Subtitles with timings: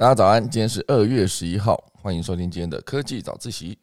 [0.00, 3.76] 大家早安，今天是二月十一号，欢迎收听今天的科技早自习。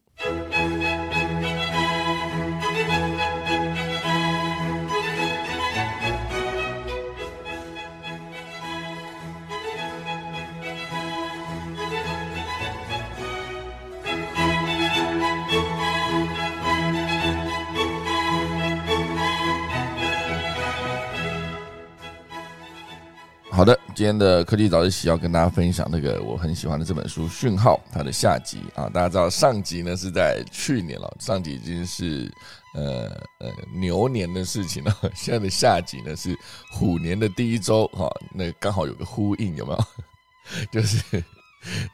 [23.56, 28.90] 好的，今天的科技早自习要跟大家分享那个我很喜欢的这本书《讯号》它的下集啊。
[28.90, 32.30] 大家知道上集呢是在去年了，上集已经是
[32.74, 36.38] 呃呃牛年的事情了， 现在的下集呢是
[36.70, 39.86] 虎年的第一周哈，那刚好有个呼应，有没有？
[40.70, 41.24] 就是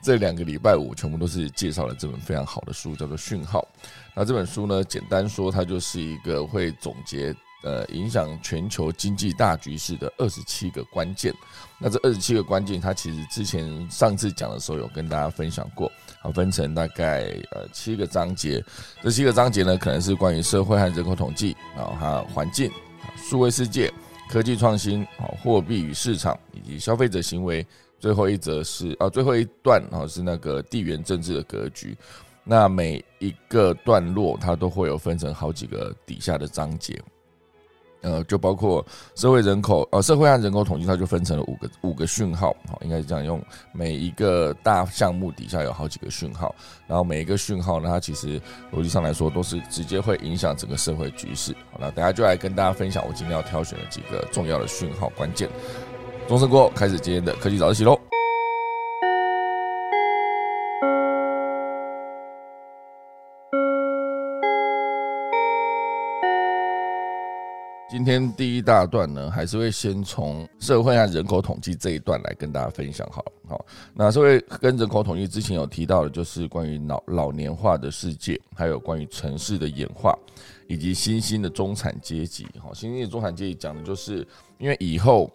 [0.01, 3.61] 这两个礼拜五全部都是介绍了这本非常好的书，叫做《讯号》。
[4.15, 7.31] 那这本书呢，简单说，它就是一个会总结。
[7.63, 11.33] 呃，影响全球经济大局势的二十七个关键。
[11.77, 18.63] 那这二十七个关键，它其实之前上次讲的时候有跟大家分享过，好，分成大概呃七个章节。
[19.01, 22.71] 这七个章节呢，可能是关于社会和人口统计，然后还有环境、
[23.17, 23.91] 数位世界、
[24.29, 27.65] 科技创新、好货币与市场以及消费者行为。
[27.99, 31.95] 最后一则是啊，最后一段啊是那个地缘政治的格局。
[32.43, 36.99] 那每一个段落，它都会有分成好几个底下的章节。
[38.01, 38.85] 呃，就包括
[39.15, 43.41] 社会人口，呃，社会和人口统计，它就分成了五个五个讯号，好，应该是这样用。
[43.71, 46.53] 每一个大项目底下有好几个讯号，
[46.87, 48.41] 然后每一个讯号呢，它其实
[48.73, 51.53] 逻辑上来说都是直接会影响整个社会局势。
[51.71, 55.49] 好，那等下就来跟大家分享我今天要挑选的几个重要的讯号关键。
[56.27, 57.99] 钟声过后，开始今天的科技早自习喽。
[67.91, 73.05] 今天第一大段呢，还是会先从社会和人口统计这一段来跟大家分享。
[73.11, 80.17] 好，好，那社会跟人口统计之前有提到的，就是关于老老年化的世界，还有关于城市的演化，
[80.69, 82.47] 以及新兴的中产阶级。
[82.59, 84.25] 好，新兴的中产阶级讲的就是，
[84.57, 85.29] 因为以后。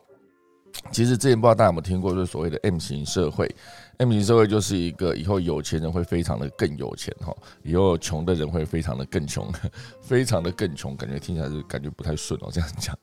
[0.93, 3.55] 其实之前不知道大家有没有听过，就是所谓的 M 型社会。
[3.99, 9.51] M 型社会就是一个以后有钱人会非常的更有钱哈，以后穷的人会非常的更穷，
[10.01, 12.51] 非常的更穷，感觉听起来是感觉不太顺哦。
[12.53, 12.95] 这样讲，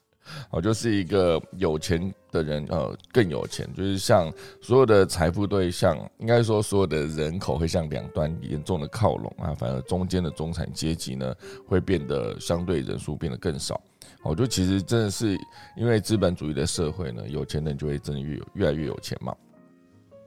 [0.51, 11.33] 哦，就是一个有钱的人呃更有钱，就是像所有的财富对象，应该说所有的人口会向两端严重的靠拢啊，反而中间的中产阶级呢
[11.67, 13.81] 会变得相对人数变得更少。
[14.23, 15.37] 我觉得其实真的是
[15.75, 19.35] 因为资本主义的社会呢，有钱人就会真的越越来越有钱嘛。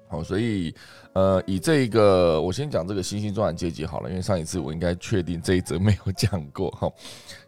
[0.09, 0.72] 好，所以
[1.14, 6.88] 呃，以这一个我先讲这个新兴中产阶级好了，因为上一次我应该确定这一则没有 讲过哈。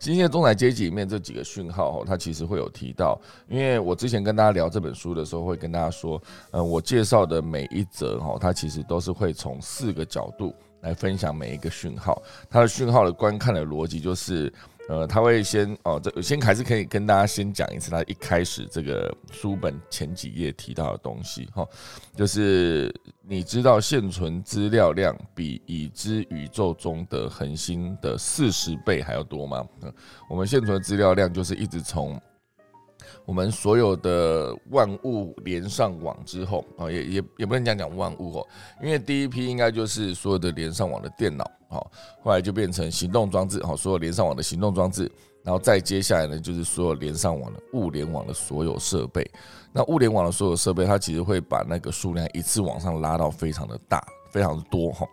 [0.00, 3.16] 新兴的中产阶级里面这几个讯号哈，它其实会有提到，
[3.48, 14.52] 因为我之前跟大家聊这本书的时候，会跟大家说，呃，我介绍的每一则哈，它其实都是会从四个角度来分享每一个讯号，它的讯号的观看的逻辑就是。
[14.88, 21.62] 呃，他会先哦，这先还是可以跟大家先讲一次，他一开始这个书本前几页提到的东西哈，
[22.16, 22.90] 就是
[23.22, 29.62] 你知道现存资料量比已知宇宙中的恒星的四十倍还要多吗？
[30.26, 32.18] 我们现存资料量就是一直从
[33.26, 38.48] 我们所有的万物连上网之后啊，也也也不能讲讲万物哦，
[38.82, 41.44] 因为第一批应该就是所有的连上网的电脑。
[41.68, 41.90] 好，
[42.22, 45.10] 后来就变成行动装置，好，所有连上网的行动装置，
[45.42, 49.30] 然后再接下来呢，就是所有连上网的物联网的所有设备。
[49.70, 54.02] 那物联网的所有设备，它其实会把那个数量一次往上拉到非常的大，
[54.32, 55.06] 非常的多哈。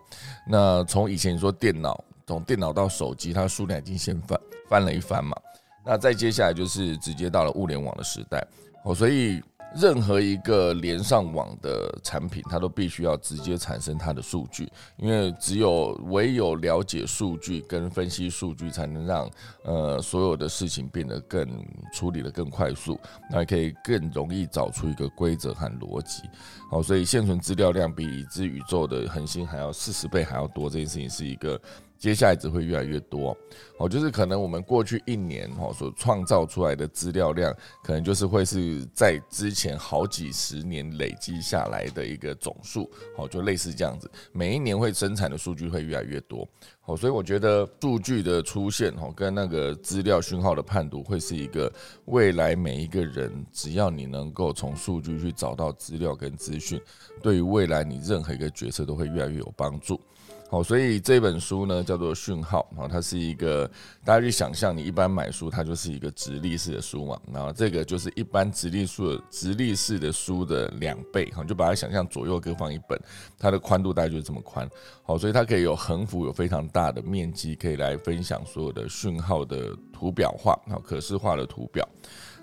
[0.48, 5.36] 那从以前你说电脑，从电脑到手机，它数量已经先翻翻了一番嘛。
[5.84, 8.42] 那再接下来就是直接到了物联网的时代，
[8.84, 9.42] 哦，所以。
[9.78, 14.66] 任何一个连上网的产品，它都必须要直接产生它的数据，
[14.96, 19.30] 因为只有唯有了解数据跟分析数据，才能让
[19.64, 21.46] 呃所有的事情变得更
[21.92, 22.98] 处理的更快速，
[23.30, 26.22] 那可以更容易找出一个规则和逻辑。
[26.70, 31.60] 好，所以现存资料量比已知宇宙的恒星还要四十倍还要多，这件事情是一个。
[31.98, 33.36] 接下来只会越来越多，
[33.78, 46.46] 哦，就是可能我们过去一年哈所创造出来的资料量，可能就是会是在之前好几十年累积下来的一个总数，哦，就类似这样子，每一年会生产的数据会越来越多，
[46.84, 51.72] 哦，所以我觉得数据的出现哈跟那个资料讯号的判读，会是一个
[52.04, 56.80] 未来每一个人只要你能够从数据去找到资料跟资讯，
[57.22, 60.00] 对于未来你任何一个决策都会越来越有帮助。
[60.48, 63.68] 好，所以这本书呢叫做《讯号》啊，它是一个
[64.04, 72.96] 大家去想象，你一般买书它就是一个直立式的书嘛，然后这个就是一般直立书直立式的书的两倍哈，就把它想象左右各放一本，
[73.36, 74.68] 它的宽度大概就是这么宽。
[75.02, 81.86] 好，所以它可以有横幅，有非常大的面积，可以来分享所有的讯号的图表化，好，可视化的图表。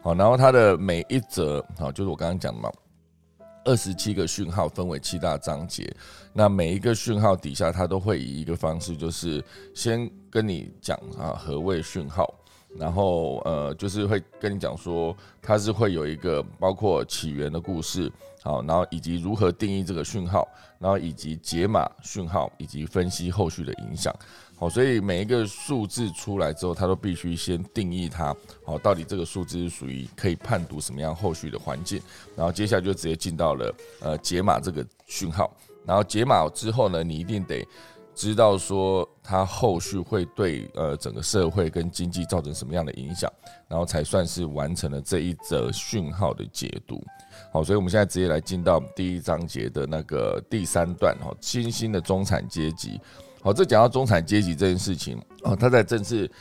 [0.01, 2.69] 好，然后它的每一则好，就是我刚刚讲的嘛。
[3.65, 5.89] 二十七个讯号分为七大章节，
[6.33, 9.43] 那每一个讯号底下，它都会以一个方式，就是
[9.73, 12.33] 先跟你讲啊何谓讯号，
[12.77, 18.11] 然后呃就是会跟你讲说它是会有一个包括起源的故事，
[18.41, 20.47] 好，然后以及如何定义这个讯号，
[20.79, 24.13] 然后以及解码讯号，以及分析后续的影响。
[24.55, 28.33] 好，所以每一个数字出来之后，它都必须先定义它。
[28.63, 32.01] 好，到底这个数字是属于可以判读什么样后续的环境，
[32.35, 35.53] 然后接下来就直接进到了呃解码这个讯号。
[35.85, 37.67] 然后解码之后呢，你一定得
[38.15, 43.29] 知道说它后续会对呃整个社会跟经济造成什么样的影响，
[43.67, 47.03] 然后才算是完成了这一则讯号的解读。
[47.51, 53.01] 好，所以我们现在直接来进到第一章节的那个第三段哈，新兴的中产阶级。
[53.43, 56.31] 好，这讲到中产阶级这件事情啊，他在正式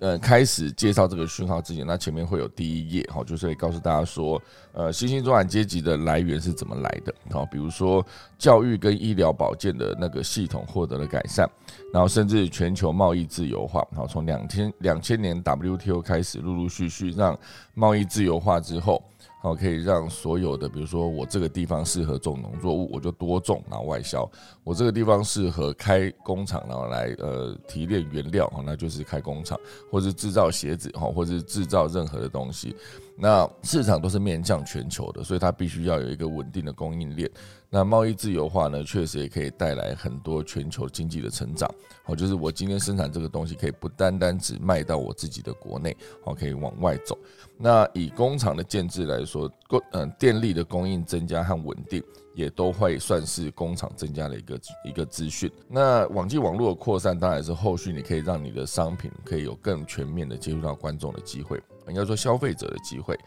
[0.00, 4.42] 呃开始介绍这个讯号之前，那前面会有第一页，好，就是会告诉大家说，
[4.72, 8.04] 呃，新兴中产阶级的来源是怎么来的，好，比如说
[8.36, 11.48] 教育跟医疗保健的那个系统获得了改善，
[11.92, 17.38] 然后甚至全球贸易自由化，好，从两千两千年 WTO 开始，陆陆续续让
[17.74, 19.00] 贸易自由化之后。
[19.42, 24.28] 好，可以让所有的，比如说我这个地方适合种农作物，我就多种，然后外销；
[24.62, 29.58] 我这个地方适合开工厂，然后来呃提炼原料，那就是开工厂，
[29.90, 32.76] 或是制造鞋子，哈，或是制造任何的东西。
[33.22, 37.30] 那市场都是面向全球的，所以它必须要有一个稳定的供应链。
[37.68, 41.70] 那贸易自由化呢，确实也可以带来很多全球经济的成长。
[42.02, 47.16] 好，就是我今天生产这个东西，可以不单单只卖到我自己的国内，好，可以往外走。
[47.58, 52.02] 那以工厂的建制来说，供嗯电力的供应增加和稳定，
[52.34, 55.50] 也都会算是工厂增加的一个一个资讯。
[55.68, 61.60] 那网际网络的扩散，当然是后续你可以让你的商品可以有更全面的接触到观众的机会。
[61.88, 63.18] 应该说消费者的机会，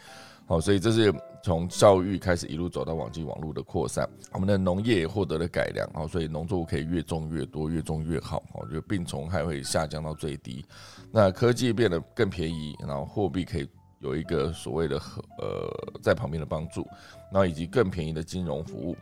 [0.45, 1.13] 好，所以这是
[1.43, 4.07] 从教育开始一路走到网际网络的扩散。
[4.31, 10.63] 我们的农业也获得了改良，好，所以农作物可以越种越多，越种越好，好，就病虫害会下降到最低。
[11.11, 13.67] 那科技变得更便宜，然后货币可以
[14.03, 14.97] 有一个所谓的
[15.39, 16.85] 呃在旁边的帮助，
[17.31, 18.95] 然后以及更便宜的金融服务。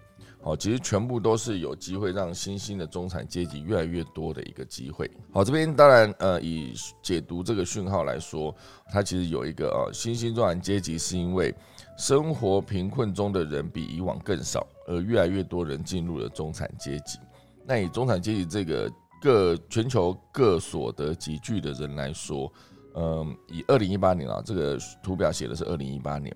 [0.44, 5.10] 好，其实全部都是有机会让新兴的中产阶级越来越多的一个机会。
[5.32, 8.56] 好，这边当然呃，以解读这个讯号来说，
[8.92, 11.54] 它其实有一个啊，新兴中产阶级是因为
[11.96, 17.20] 生活贫困中的人比以往更少，而越来越多人进入了中产阶级。
[17.64, 22.52] 那以中产阶级这个各全球各所得集聚的人来说，
[22.96, 26.36] 嗯，以二零一八年啊，这个图表写的是二零一八年。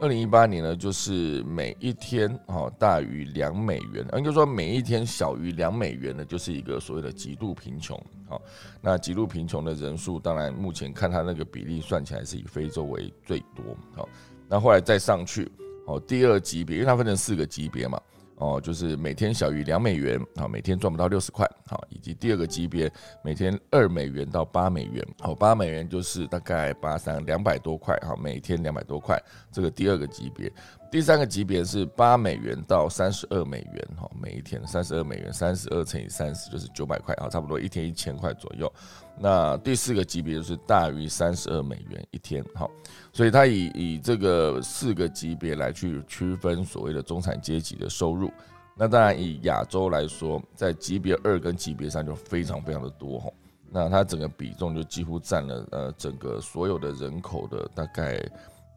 [0.00, 7.96] 二零一八年呢，就是每一天哈大于两美元，应该说每一天小于两美元呢，就是一个所谓的极度贫穷。
[8.28, 8.42] 好，
[8.80, 13.76] 那极度贫穷的人数，当然目前看它那个比例算起来是以非洲为最多。
[13.94, 14.08] 好，
[14.48, 15.48] 那后来再上去，
[15.86, 18.00] 好第二级别，因为它分成四个级别嘛。
[18.42, 22.92] 哦，就是每天小于两美元，好，每天赚不到六十块，好，以及第二个级别
[23.22, 29.16] 每天二美元到八美元，好，八美元就是大概八三两百多块，好，每天两百多块，
[29.52, 30.50] 这个第二个级别。
[30.90, 38.70] 第三个级别是八美元到三十二美元，哈，每一天三十二美元，三十二乘以三十就是九百块，啊，差不多一天一千块左右。
[39.18, 42.68] 那第四个级别就是大于三十二美元一天，哈，
[43.10, 48.30] 所以它以以这个四个级别来去区分所谓的中产阶级的收入。
[48.76, 53.30] 那当然以亚洲来说，在级别二跟级别三就非常非常的多，哈，
[53.70, 58.22] 那它整个比重就几乎占了呃整个所有的人口的大概。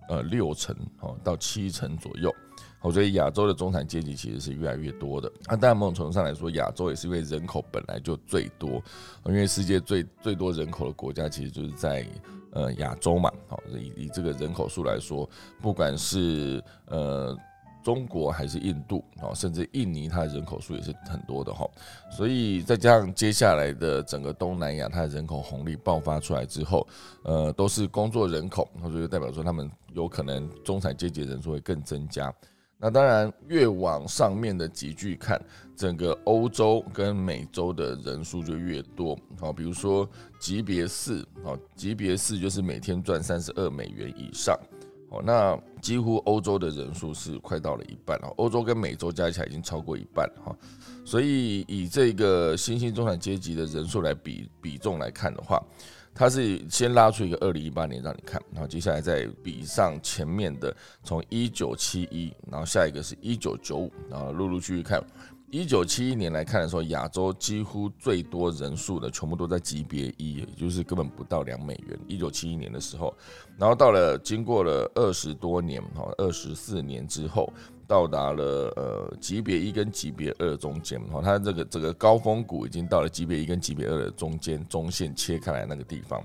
[0.07, 2.33] 呃，六成哦到七成左右，
[2.81, 5.31] 我觉得亚洲的中产阶级其实是越来越多的。
[5.47, 8.81] 那当然，某种程度上来说，亚洲也是因为人口本来就最多，
[9.25, 12.05] 因为世界最最多人口的国家其实就是在
[12.51, 13.31] 呃亚洲嘛。
[13.47, 15.29] 好，以以这个人口数来说，
[15.61, 17.37] 不管是呃。
[17.85, 21.69] 中国还是印度啊，甚至印尼，它的人口数也是很多的哈。
[22.09, 26.87] 所以再加上接下来的整个东南亚，它的人口红利爆发出来之后，
[27.21, 32.33] 呃，都是工作人口，所以就代表说他们有可能中产阶级人数会更增加。
[32.77, 35.39] 那当然，越往上面的集聚看，
[35.77, 39.17] 整个欧洲跟美洲的人数就越多。
[39.39, 40.07] 好，比如说
[40.39, 44.59] 级别四，好，级别四就是每天赚三十二美元以上。
[45.09, 50.55] 哦，那几乎欧洲的人数是快到了一半哦，欧洲跟美洲加起来已经超过一半哈，
[51.05, 55.61] 所以以这个新兴中产阶级的人数来比比重来看的话，
[56.13, 65.01] 它是先拉出一个二零一八年让你看，然后接下来再比上前面的从一九七一，然后下一个是一九九五，然后陆陆续续看。
[65.55, 71.97] 一九七一年来看的时候，亚洲几乎最多人数的全部都在级别一，也就是根本不到两美元。
[72.09, 73.15] 一九七一年的时候，
[73.57, 77.49] 然后到了经过了二十多年，哈，二十四年之后，
[77.87, 78.43] 到达了
[78.75, 86.21] 呃级别一跟级别二中间，哈，它这个这个高峰谷已经到了级别一跟级别二的中间中线切开来那个地方。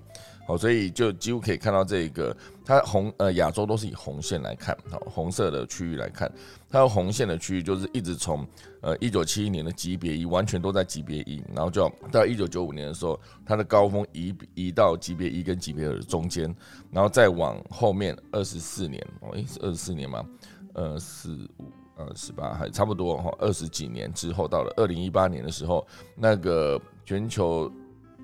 [0.47, 6.33] 好，所以就几乎可以看到这个，它红呃亚洲都是以红线来看，好红色的区域来看，
[6.69, 8.45] 它有红线的区域就是一直从
[8.81, 16.53] 呃一九七一年的级别一完全都在级别一，然后就到一九九五年的时候，它的高峰移移到级别一跟级别二中间，
[16.91, 20.25] 然后再往后面二十四年，哦，诶是二十四年吗？
[20.73, 27.71] 呃四五呃十八还差不多哈，二十几年之后到了二零一八年的时候，那个全球。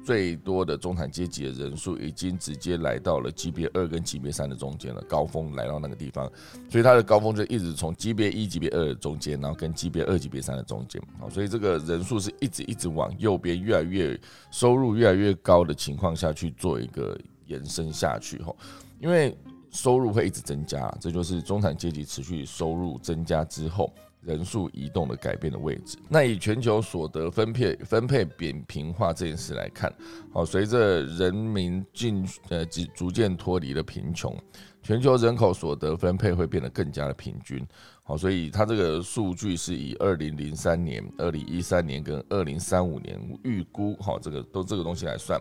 [0.06, 6.30] 最多的中产阶级的人数已经直接来到了级别二跟级别三的中间了，高峰来到那个地方，
[6.70, 14.16] 所以它的高峰就一直从级别一、级别二的中间，然后跟级别二、级别三的中间，好，所以这个人数是一直一直往右边越来越
[14.52, 18.54] 收入越来越高的情况下去做一个延伸下去，哈，
[19.00, 19.36] 因为
[19.72, 23.92] 收入会一直增加，这就是中产阶级持续收入增加之后。
[24.26, 25.96] 人数移动的改变的位置。
[26.08, 29.92] 那以全球所得分配分配扁平化这件事来看，
[30.32, 34.36] 好，随着人民进呃逐逐渐脱离了贫穷，
[34.82, 37.66] 全球人口所得分配会变得更加的平均。
[38.02, 45.40] 好，所以它这个数据是以二零零三年、二零一三年跟二零三五年预估，好，这个都这个东西来算。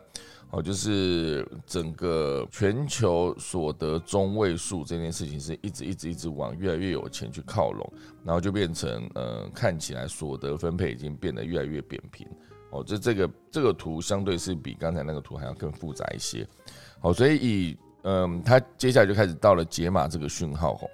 [0.52, 12.26] 哦，就是整个全球所得中位数这件事情是一直一直一直往越来越有钱去靠拢，然后就变成呃看起来所得分配已经变得越来越扁平。
[12.70, 16.48] 哦，这这个这个图相对是比刚才那个图还要更复杂一些。
[17.00, 20.76] 好，所以以嗯，它接下来就开始到了解码这个讯号。
[20.76, 20.90] 吼，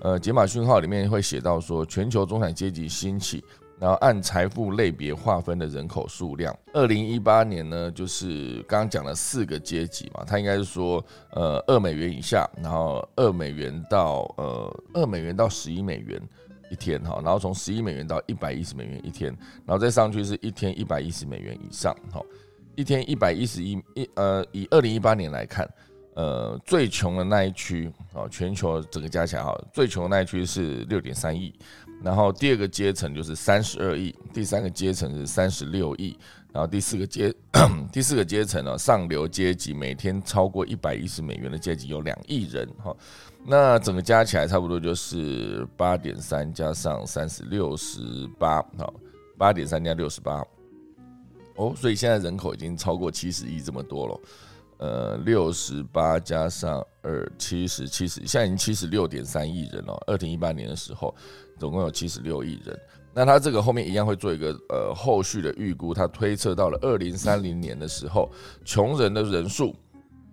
[0.00, 3.42] 呃，解码讯号里面会写到说，全球中产阶级兴起。
[3.78, 16.20] 然后按财富类别划分的人口数量，二零一八年呢，就是刚刚讲了四个阶级嘛，它应该是说，呃，二美元以下，然后二美元到呃二美元到十一美元
[16.70, 19.30] 一天哈，然后从十一美元到一百一十美元一天，
[19.66, 22.22] 然后再上去是一天一百一十美元以上哈，
[22.76, 25.68] 一天一百一十一一呃，以二零一八年来看，
[26.14, 31.54] 呃，最穷的那一区啊，全球整个加起来哈，最穷的那一区是六点三亿。
[32.02, 36.16] 然后第二个阶层就是三十二亿，第三个阶层是三十六亿，
[36.52, 37.34] 然后第四个阶
[37.90, 42.94] 第四个阶层呢，上流阶级每天超过一百一十美元的阶级有两亿人哈，
[43.44, 48.94] 那整个加起来差不多就是八点三加上三十六十八，好，
[49.36, 50.44] 八点三加六十八，
[51.56, 54.20] 哦，所以现在人口已经超过七十亿这么多了。
[54.78, 59.98] 呃，六十八加上二七十七十，现在已经七十六点三亿人了。
[60.06, 61.14] 二零一八年的时候，
[61.58, 62.78] 总共有七十六亿人。
[63.14, 68.30] 那他这个后面一样会做一个呃后续的预估，他推测到了二零三零年的时候，
[68.64, 69.74] 穷人的人数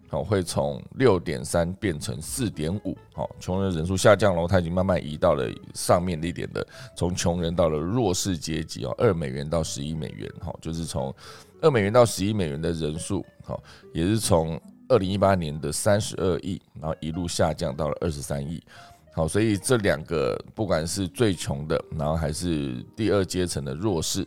[0.10, 6.66] 好会从六点三变成四点五，好，穷人人数下降了，他已经慢慢移到了上面一点的，
[6.96, 11.14] 从穷人到了弱势阶级哦，二美元到十一美元，好，就是从。
[11.62, 13.64] 二美元到十一美元的人数，好，
[13.94, 18.62] 也是从二零一八年的三十二亿，然后一路下降到了二十三亿，
[19.16, 24.26] 好，所以这两个不管是最穷的，然后还是第二阶层的弱势，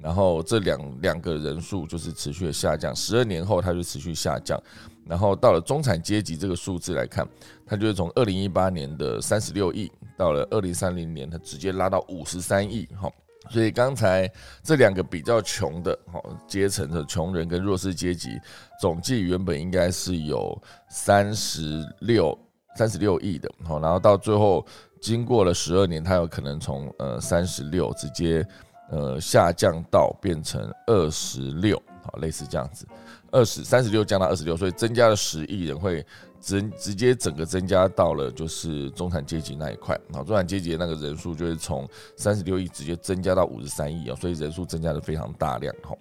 [0.00, 4.56] 然后这两两个人数就是持续的下降，十二年后它就持续下降，
[5.04, 7.28] 然后到了中产阶级这个数字来看，
[7.66, 13.12] 它就是从二零一八年的三十六亿，到了二零三零年，它直接拉到五十三亿，好。
[13.50, 14.30] 所以刚才
[14.62, 18.38] 这两个比较穷的哈阶层的穷人跟弱势阶级，
[18.78, 22.38] 总计原本应该是有三十六
[22.78, 24.64] 三十六亿的，好，然后到最后
[25.00, 28.46] 经过了十二年，它有可能从呃三十六直接
[28.90, 32.86] 呃下降到变成二十六，好，类似这样子，
[33.32, 36.06] 二十三十六降到二十六，所以增加了十亿人会。
[36.40, 41.84] 直直接整个增加到了就是中产阶级那一块，好，中产阶级那个人数就是从
[42.16, 45.96] 三十六亿直接增加到五十三亿啊，所以人数增加的非常大量哈，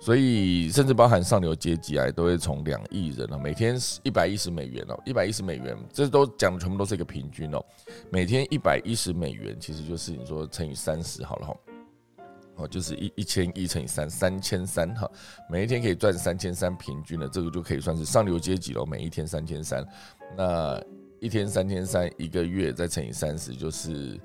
[0.00, 7.64] 所以甚至包含上流阶级啊，都会从两亿人啊，每天是一百一十美元哦，一百一十美元，这都讲的全部都是一个平均哦，
[8.10, 11.56] 每天一百一十美元，其实就是你说乘以三十好了哈。
[12.56, 15.08] 哦，就是一一千一乘以三，三千三哈，
[15.48, 18.84] 每一天可以赚三千三，平均的这个就可以算是上流阶级了。
[18.84, 19.86] 每一天三千三，
[20.36, 20.82] 那
[21.20, 24.18] 一天三千三，一个月再乘以三十，就是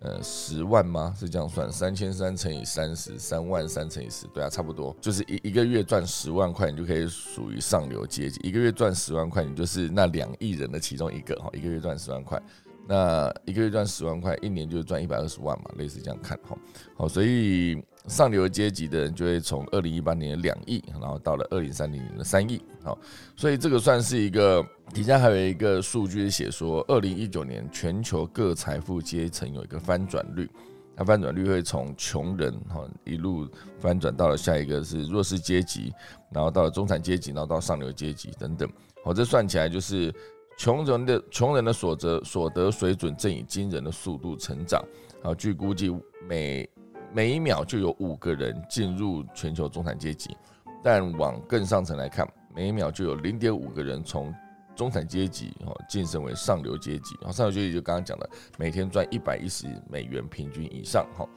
[0.00, 1.14] 呃十万吗？
[1.18, 1.70] 是这样算？
[1.70, 8.40] 三千三乘以三十，三万三乘以十，对啊，差不多，就是一一个月赚十万块，你就可以属于上流阶级。
[8.42, 11.50] 一个月赚十万块，你就是那两亿人的其中一个哈。
[11.52, 12.40] 一个月赚十万块。
[12.88, 16.56] 那一个月赚十万块，一年就赚一百二十万嘛，类似这样看哈。
[16.96, 22.60] 好，所以上流阶级的人就会从二零一八年的两亿，然后到了二零三零年的三亿。
[22.82, 22.98] 好，
[23.36, 30.50] 所以这个算是一个底下还有一个数据写说，二零一九年全球各财富阶层有一个翻转率，
[30.96, 35.92] 那翻转率会从穷人哈一路翻转到了下一个是弱势阶级，
[36.32, 38.68] 然后到了中产阶级，然后到上流阶级等等。
[39.04, 40.12] 好，这算起来就是。
[40.58, 44.84] 穷人的穷人的所得所得水准正以惊人的速度成长。
[45.22, 45.90] 啊，据估计，
[46.28, 46.68] 每
[47.12, 50.36] 每一秒就有五个人进入全球中产阶级，
[50.82, 54.34] 但往更上层来看，每一秒就有零点五个人从
[54.76, 57.16] 中产阶级哦晋升为上流阶级。
[57.20, 61.28] 然后上流阶级就刚刚讲的，每天赚一百一十美元平均以上哈，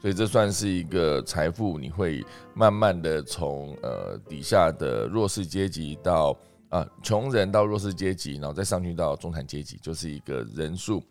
[0.00, 2.24] 所以这算是一个财富，你会
[2.54, 6.36] 慢慢的从呃底下的弱势阶级到。
[6.72, 11.02] 啊，穷人到弱势阶级，然后再上去到中产阶级，就是一个人数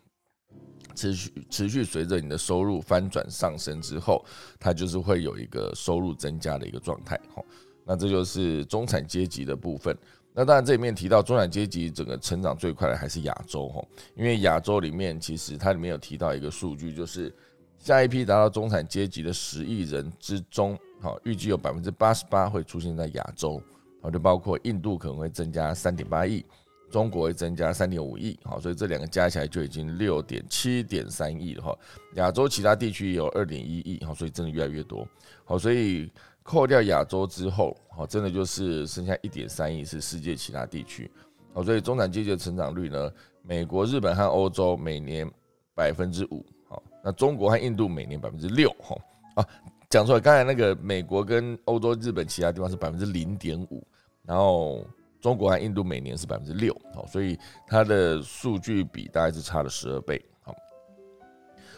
[0.94, 4.24] 持续持续随着你的收入翻转上升之后，
[4.58, 7.18] 它就是会有一个收入增加的一个状态。
[7.34, 7.42] 哈，
[7.84, 9.96] 那这就是中产阶级的部分。
[10.34, 13.84] 那当然这里面提到中产阶级整个成长最快的还是亚洲，哈，
[14.16, 17.30] 因为亚洲里面其实它里面有提到一个数据，就是
[17.78, 23.62] 下一批达到中产阶级的十亿人之中，好，预计有百分之八十八会出现在亚洲。
[24.00, 26.44] 好，就包括印度可能会增加三点八亿，
[26.92, 31.78] 中国会增加三点五亿，好，所以这两个加起来就已经六点七点三亿了哈。
[32.16, 35.08] 亚洲其他地区也有二点一亿，好，所以真的越来越多。
[35.46, 41.10] 好，所以扣掉亚洲之后，好，真的就是剩下一点三亿是世界其他地区。
[41.54, 43.10] 好，所以中产阶级的成长率呢，
[43.42, 45.26] 美国、日本和欧洲每年
[45.74, 48.96] 百分之五，好，那中国和印度每年百分之六，哈
[49.36, 49.48] 啊，
[49.88, 53.82] 讲出来，刚才那个美国跟欧洲、日本其他地方是百分之零点五。
[54.24, 54.86] 然后
[55.22, 60.52] 中国和印度每年是百分之六，好，所以它的数据比大概是差了十二倍，好，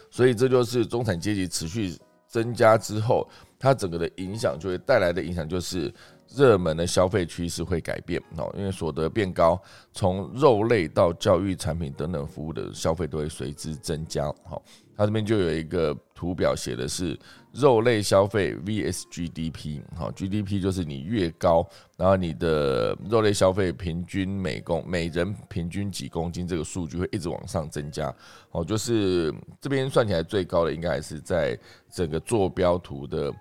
[0.09, 1.95] 所以这就是中产阶级持续
[2.27, 5.93] 增加之后，它整个的影响就会带来的影响就是
[6.27, 9.61] 热门的消费趋势会改变，哦，因为所得变高，
[9.93, 14.63] 从肉类到教育产品等等服务的消费都会随之增加，好。
[14.97, 17.19] 它这边就有一个图表，写的是
[17.51, 28.13] 肉类消费 vs GDP，好，GDP 就是你越高，然后你的肉类消费平均每公每人平均几公斤，这个数据会一直往上增加，
[28.51, 31.59] 哦，就是这边算起来最高的应该还是在
[31.91, 33.33] 整个坐标图的，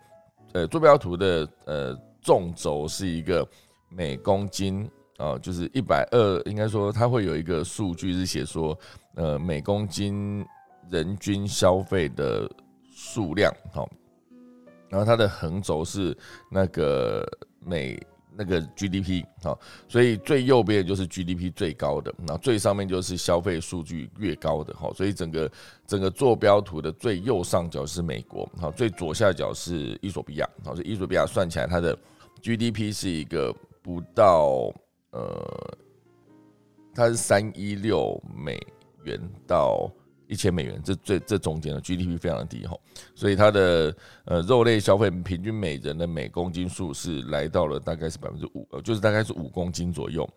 [0.54, 3.46] 呃，坐标图的呃纵轴是一个
[3.88, 8.76] 每公斤，啊，就是一百二，应该说它会有一个数据是写说，
[9.14, 10.44] 呃，每公斤。
[10.90, 12.50] 人均消费的
[12.90, 13.88] 数量，好，
[14.88, 16.16] 然后它的横轴是
[16.50, 17.26] 那个
[17.60, 18.00] 每
[18.36, 25.50] 那个 GDP，好，所以最右边就是 GDP 最高的，然后最上面就是消费数据越高的，好，所以整个
[25.86, 31.98] 整个坐标图的最右上角是美国，好，最左下角是伊索比亚，好，所以伊索比亚算起来它的
[32.40, 34.72] GDP 是一个不到
[35.10, 35.78] 呃，
[36.94, 38.60] 它是三一六美
[39.02, 39.90] 元到。
[40.28, 42.76] 一千美元，这最这中间的 GDP 非常低哈，
[43.14, 50.28] 所以它的呃肉类消费平均每人的每公斤数是来到了大概是百分之五，呃就是大概是五公斤左右。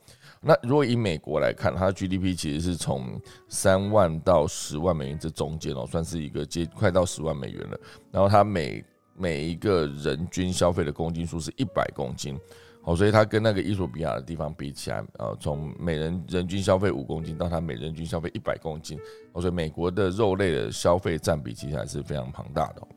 [0.42, 7.80] 那如果以美国来看，它的 GDP 其实是从三万到十万美元这中间哦，算是一个接快到十万美元了。
[8.12, 8.84] 然后它每
[9.16, 12.40] 每一个人均消费的公斤数是一百公斤。
[12.88, 18.98] 哦，所以它跟那个伊索比亚的地方比起来，呃，从每人人均消费五公斤到它每人均消费一百公斤，
[19.34, 22.88] 哦，所以美国的肉类的消费占比其实还是非常庞大的。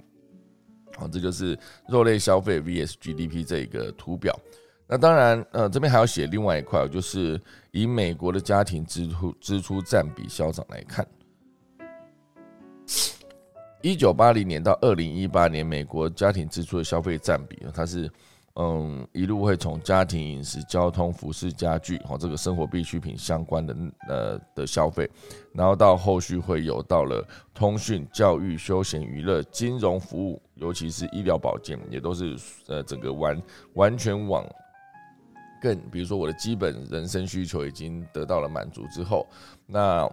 [0.96, 4.32] 好，这就是肉类消费 vs GDP 这一个图表。
[4.86, 7.40] 那当然，呃，这边还要写另外一块，就是
[7.72, 11.04] 以美国的家庭支出支出占比消长来看，
[13.82, 18.08] 一九八零年到二零一八年，美国家庭支出的消费占比，它是。
[18.56, 23.76] 嗯，一路会从家庭饮食、交通、服饰、家具，哈，这个生活必需品相关的
[24.08, 25.08] 呃的消费，
[25.52, 32.36] 然后到后续会有到了通讯、教育、休闲娱乐、金融服务，尤其是医疗保健，也都是
[32.66, 33.42] 呃整个完
[33.74, 34.44] 完全往
[35.62, 39.26] 更，比如说我的基本人生需求已经得到了满足之后，
[39.66, 40.10] 那。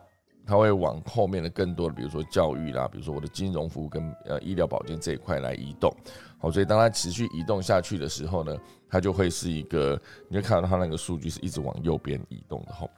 [0.47, 5.93] 它会往后面的更多的，比如说教育啦，比如说我的金融服务跟呃医疗保健这一块来移动，
[6.39, 8.57] 好，所以当它持续移动下去的时候呢，
[8.89, 12.89] 它就会是一个，你会看到它那个数据是一直往右边移动的吼，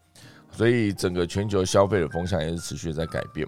[0.51, 3.47] 所以整个全球消费的风向也是持续在改变。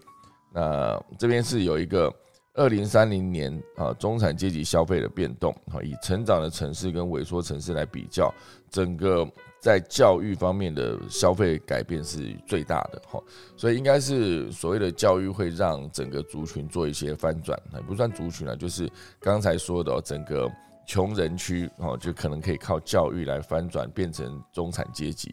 [0.51, 2.11] 那这边是有一个
[2.55, 8.33] 二零三零年啊中产阶级消费的变动啊，以成长的城市跟萎缩城市来比较，
[8.69, 9.25] 整个
[9.62, 13.21] 在教育方面的消费改变是最大的哈，
[13.56, 20.52] 所以应该是所谓的教育会让整个族群做一些翻转，也不算族群了，就是刚才说的整个
[20.88, 25.32] 穷人区哦，就可能可以靠教育来翻转变成中产阶级。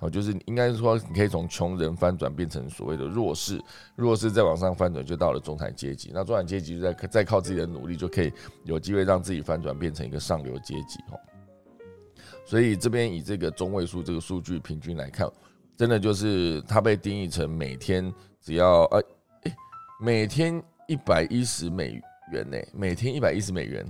[0.00, 3.60] 哦，就是应该说，你可以从穷人翻转变成所谓的弱势，
[3.96, 6.10] 弱势再往上翻转，就到了中产阶级。
[6.14, 8.32] 那中产阶级再再靠自己的努力，就可以
[8.64, 10.98] 有机会让自己翻转变成一个上流阶级。
[11.10, 11.20] 哦，
[12.50, 15.30] 所以这边以这个中位数这个数据平均来看，
[15.76, 18.98] 真的就是它被定义成每天只要呃，
[19.44, 19.54] 诶，
[20.00, 23.86] 每天一百一十美元呢，每天一百一十美元。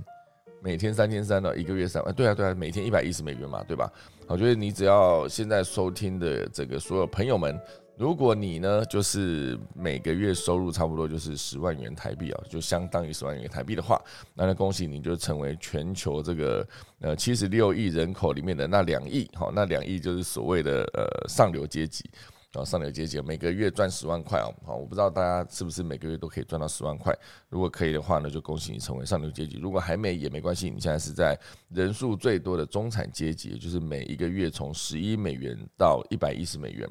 [0.63, 3.91] 每天三千三的一个月三万，对啊对啊，每天一百一十美元嘛，对吧？
[4.27, 7.59] 我觉得你只要现在收听的这个所有朋友们，
[8.01, 14.01] 如果你呢就是每个月收入差不多就是十万元台币啊，就相当于十万元台币的话，
[14.33, 16.67] 那那恭喜你就成为全球这个
[16.99, 22.09] 呃七十六亿人口里面的那两亿，好，那两亿就是所谓的呃上流阶级。
[22.53, 27.15] 啊上流阶级每个月赚十万块哦，好，我不知道大家是不是每个月都可以赚到十万块。
[27.49, 29.57] 如果可以的话呢，就恭喜你成为上流阶级。
[29.57, 36.89] 如果还没也没关系，你现在是在人数最多的中产阶级，就是每一个月从十一美元到一百一十美元。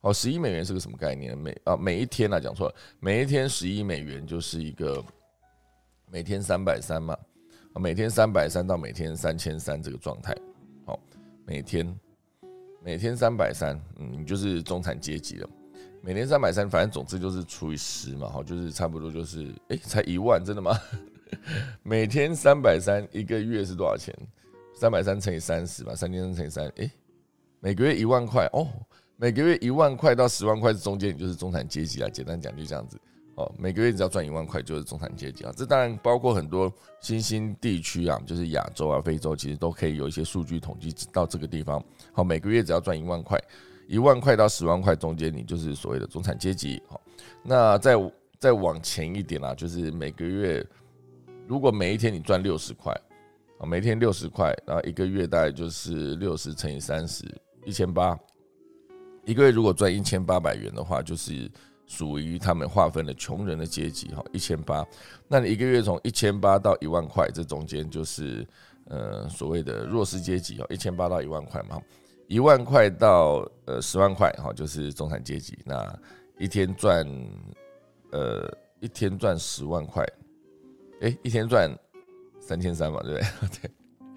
[0.00, 1.36] 哦，十一美元是个什么概念？
[1.36, 5.04] 每啊每一天啊讲错了，每一天十一美元就是一个
[6.10, 7.16] 每天三百三嘛，
[7.74, 10.36] 每天三百三到每天三千三这个状态。
[10.86, 10.98] 好，
[11.44, 11.98] 每天。
[12.82, 15.46] 每天三百三，嗯，你就是中产阶级了。
[16.00, 20.74] 每天三百三，反正总之就是除以十嘛，好，就是差不多就是，哎，才一万，真的吗？
[21.84, 24.16] 每天三百三，一个月是多少钱？
[24.74, 26.90] 三百三乘以三十嘛，三千三乘以三，哎，
[27.60, 28.66] 每个月一万块哦，
[29.20, 32.08] 每个月一万块到十万块中间，你就是中产阶级啊。
[32.08, 32.98] 简单讲就这样子。
[33.34, 35.52] 哦，每个月只要赚一万块就是中产阶级啊！
[35.54, 41.84] 这当然包括很多新兴地区啊，就是亚洲啊、非洲，其实都可以有一些数据统计到这个地方。
[42.12, 43.38] 好，每个月只要赚一万块，
[43.86, 46.82] 一万块到十万块中间，你就是所谓的中产阶级。
[46.88, 46.98] 好，
[47.42, 50.66] 那再再往前一点啦，就是每个月
[51.46, 52.90] 如果每一天你赚六十块，
[53.58, 57.24] 啊，每天六十块，然后一个月大概就是六十乘以三十，
[57.66, 58.18] 一千八。
[59.24, 61.50] 一个月如果赚一千八百元的话，就是。
[61.90, 64.86] 属于他们划分的穷人的阶级哈，一千八，
[65.26, 68.46] 那你一个月从一千八到一万块，这中间就是
[68.84, 71.82] 呃所谓的弱势阶级哦，一千八到一万块嘛，
[72.28, 75.58] 一万块到呃十万块哈，就是中产阶级。
[75.64, 75.84] 那
[76.38, 77.04] 一天赚
[78.12, 80.06] 呃一天赚十万块，
[81.00, 81.76] 哎，一天赚
[82.38, 83.58] 三千三嘛，对不对？
[83.62, 83.70] 对。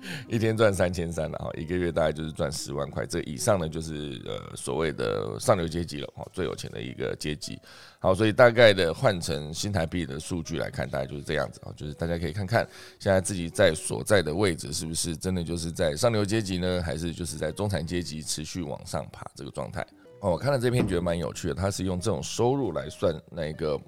[0.28, 7.60] 一天赚三千三了哈，一个月大概就是赚十万块，这以上呢就是呃所谓的上流阶级了哈，最有钱的一个阶级。
[8.00, 12.68] 好，所以大概的换成新台币的数据来看，大概就是这样子啊，就是大家可以看看
[13.00, 19.86] 现在自己在所在的位置是不是真的就是在上流阶级呢，还是就是在中产阶级持续往上爬这个状态。
[20.20, 23.80] 哦，我看了这篇觉得蛮有趣的，它是用这种收入来算那个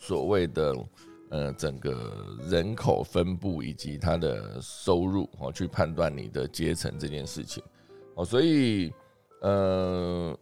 [0.00, 0.74] 所谓的。
[1.34, 7.60] 呃，整个人口分布以及他的收入哦，去判断你的阶层这件事情
[8.14, 8.92] 哦，所以
[9.40, 10.38] 呃，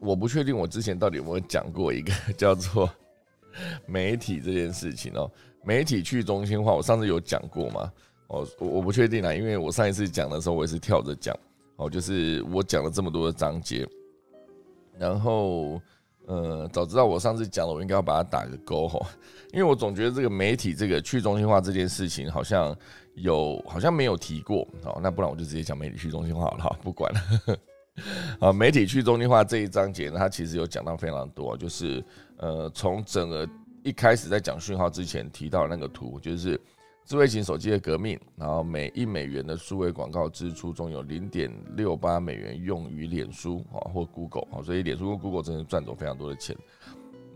[0.00, 2.90] 我不确定我之前到底有没有讲过一个叫做
[3.86, 5.30] 媒体这件事情哦，
[5.62, 7.92] 媒体去中心化，我上次有讲过吗？
[8.26, 11.32] 哦，我我不确定啊，因为我上一次讲的时候，我也是跳着讲
[11.76, 13.86] 哦，就是我讲了这么多的章节，
[14.98, 15.80] 然后。
[16.26, 19.04] 呃，早知道我上次讲了，我应该要把它打个勾吼，
[19.52, 22.74] 因为我总觉得这个媒体这个去中心化这件事情好像
[23.14, 27.58] 有，好像没有提过，好，那不然我就直接讲媒体去中心化好了，不管了。
[28.40, 32.04] 啊，媒体去中心化这一章节呢，它其实有讲到非常多，就是
[32.38, 33.48] 呃，从整个
[33.82, 36.60] 一开始在讲讯号之前提到那个图，就是。
[37.04, 46.56] 智慧型手机的革命，然后每一美元的数位广告支出中有零点六八美元用于脸书啊或 Google 啊，所以脸书跟 Google 真的赚走非常多的钱。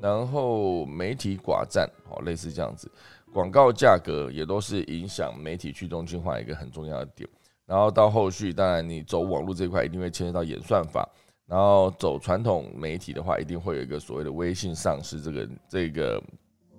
[0.00, 2.90] 然后媒体寡占哦，类似这样子，
[3.32, 7.28] 广告价格也都是影响媒体去中心化一个很重要的点。
[7.66, 11.06] 然后到后续，当然你走网络这块一定会牵涉到演算法，
[11.46, 16.22] 然后走传统媒体的话，一定会有一个所谓的微信上市这个这个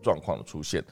[0.02, 0.84] 状况的出现。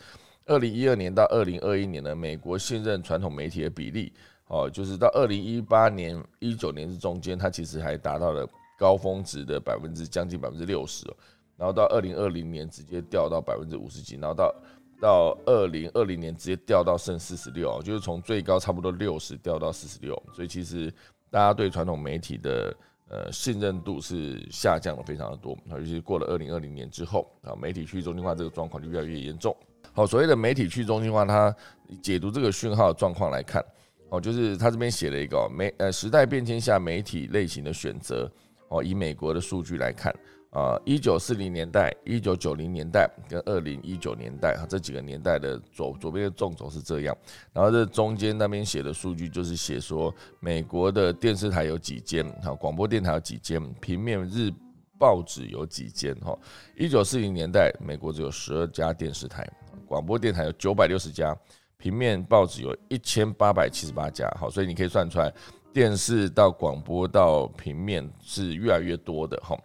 [0.48, 4.14] 二零一二年到二零二一年呢，美国信任传统媒体的比例，
[4.48, 11.16] 哦，就是到二零一八年、一九年是中间，它其实还达到了高峰值的百分之将近百分之六十哦，
[11.58, 14.56] 然后到二零二零年直接掉到百分之五十几，然后到
[15.02, 20.92] 到二零二零年直接掉到剩四十六，就是从最高差不多六十掉到四十六，所以其实
[21.30, 22.74] 大家对传统媒体的
[23.10, 29.54] 呃信任度是下降的非常的多，尤其是过了二零二零年之后啊，媒体去中心化这个状况就越来越严重。
[29.98, 31.56] 好，所谓的媒体去中心化，它
[32.04, 33.66] 解读这个讯号状况来看，
[34.10, 38.32] 哦，就是他这边写了一个媒呃时代变迁下媒体类型的选择，
[38.68, 40.16] 哦，以美国的数据来看。
[40.52, 47.16] 啊，一九四零年代、一九九零年代跟二零一九年代哈，这几个年代的左左边的纵轴是这样，
[47.52, 54.52] 然后这中间那边写的数据就是写说美国的电视台有几间，哈，广播电台有几间，平面日
[54.98, 56.36] 报纸有几间，哈，
[56.78, 59.48] 一九四零年代美国只有十二家电视台，
[59.88, 61.36] 广播电台有九百六十家，
[61.78, 65.34] 平面报纸有一千八百七十八家，好，所以你可以算出来，
[65.74, 69.58] 电视到广播到平面是越来越多的，哈。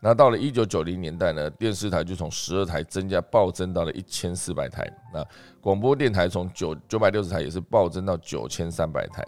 [0.00, 4.86] 那到了一九九零年代呢，电视台就从十二台增加暴增到了一千四百台。
[5.12, 5.26] 那
[5.62, 9.26] 广播电台从九九百六十台也是暴增到九千三百台，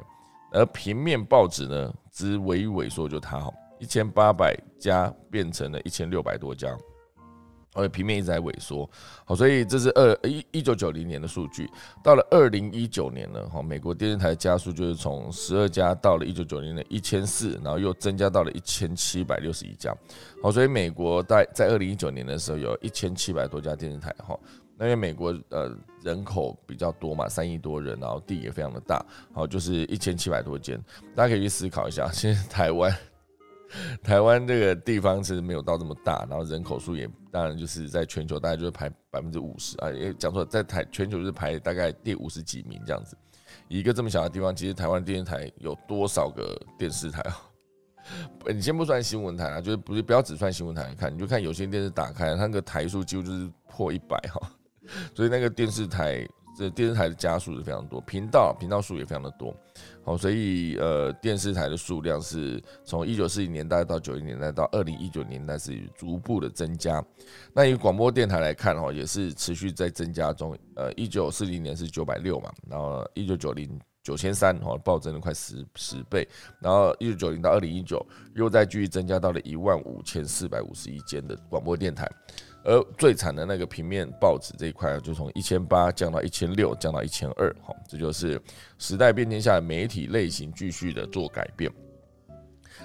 [0.53, 6.69] 而平面报纸呢，只萎萎缩，就它哈，一千八百家变成了一千六百多家。
[7.77, 8.89] 而且平面一直在萎缩，
[9.25, 11.71] 好，所以这是二一一九九零年的数据。
[12.03, 19.95] 到了二零一九年呢，哈，美国电视台加速就是从十二家到了一九九零年一千四，然后又增加到了一千七百六十一家。
[20.43, 24.39] 好，所以美国在在二零一九年的时候有一千七百多家电视台，哈，
[24.79, 30.83] 那因为美国呃人口比较多嘛，三亿多人，然后地也非常的大，好，就是一千七百多间。
[31.15, 32.91] 大家可以去思考一下，其实台湾。
[34.03, 43.17] 台湾这个地方其实没有到这么大，然后人口数也当然就是在全球大概就是排百分之五十啊，也讲错，在台全球是排大概第五十几名这样子。
[43.69, 47.43] 一个这么小的地方，其实台湾电视台有多少个电视台啊？
[48.55, 54.53] 你先不算新闻台啊，就是不是不要只算新闻台看，你就看有线电视打开，它那个台数几乎就是破一百哈，
[55.15, 56.27] 所以那个电视台。
[56.59, 59.55] 这电视台的家数是非常多，频道频道数也非常的多，
[60.07, 67.05] 好，所以呃电视台的数量是从一九四零年代到九零年代到二零一九年代是逐步的增加。
[67.53, 70.57] 那以广播电台来看哈，也是持续在增加中。
[70.77, 73.69] 呃，一九四零年是九百六嘛，然后一九九零
[74.05, 76.29] 九千三，哈，暴增了快十十倍。
[76.61, 82.09] 然后一九九零到二零一九又再继续增加到了一万五千四百五十一间的广播电台。
[82.67, 88.41] 而最惨的那个平面报纸这一块，就从一千八降到一千六，降到一千二，哈，这就是
[88.77, 91.73] 时代变迁下媒体类型继续的做改变。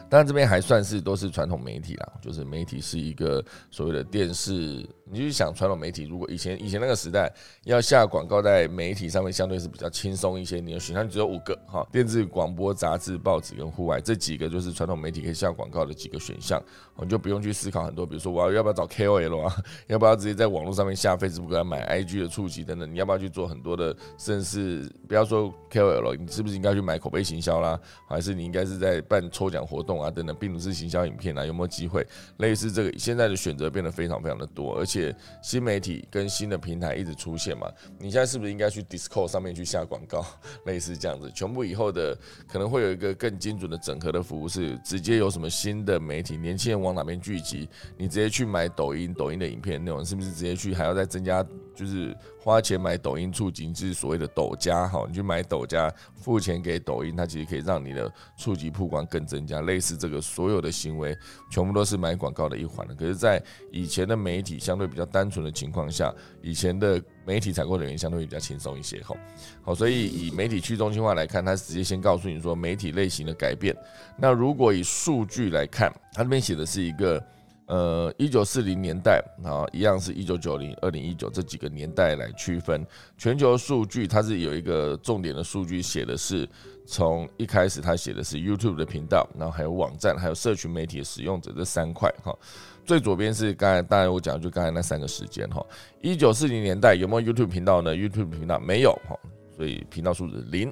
[0.07, 4.87] 当然这边还算是都是传统媒体啦，就是媒体是一个所谓的电视。
[5.11, 7.29] 你去想传统媒体，如果以前以前那个时代
[7.65, 10.61] 要下广告在媒体上面，相对是比较轻松一些。
[10.61, 16.63] 你的选项只有五个哈，电视、广播、杂志、报纸跟户外这几个就是传统媒体可以下广告的几个选项，
[17.01, 19.53] 你就不用去思考很多，比如说我要要不要找 KOL 啊，
[19.87, 32.07] 要不要直接在网络上面下 Facebook 买 IG 的触及等等，你要不要去做很多的，甚至不要说 KOL，你是不是应该去买口碑行销啦，还是你应该是在办抽奖活动啊等等，并不是行销影片啊，有没有机会？
[32.37, 35.00] 类似这个现在的选择变得非常非常的多，而且。
[35.41, 37.71] 新媒体跟新的平台一直出现嘛？
[37.97, 40.25] 你现在是不是应该去 Discord 上面去下广告？
[40.65, 51.45] 类似这样子，全部以后的可能会有一个更精准的整合的服务，是直接有什么新的媒体，年轻人往哪边聚集，你直接去买抖音，抖音的影片内容是不是直接去还要再增加？
[51.73, 59.61] 就是花钱买抖音触及，就是所谓的抖加哈，你去买抖加，付钱给抖音，它其实可以让你的触及曝光更增加。
[59.61, 61.15] 类似这个所有的行为，
[61.51, 63.39] 全部都是买广告的一环可是，在
[63.71, 69.15] 以前的媒体相对比较单纯的情况下，以前的媒体采购人员相对比较轻松一些哈。
[69.61, 73.75] 好，所以以媒体去中心化来看，它直接先告诉你说媒体类型的改变。
[74.17, 77.23] 那如果以数据来看，它这边写的是一个。
[77.71, 82.85] 呃，一九四零年代啊，一样是一九九零、二零一九这几个年代来区分
[83.17, 86.45] 全球数据，它是有一个重点的数据，写的是
[86.85, 92.37] 从一开始它写的是 YouTube 的频道，然后还有网站，还有社群媒体的使用者这三块哈。
[92.83, 95.65] 最左边是刚才，当然我讲就刚才那三个时间哈。
[96.01, 99.17] 一九四零年代有没有 YouTube 频道呢？YouTube 频道没有哈，
[99.55, 100.69] 所以频道数字零。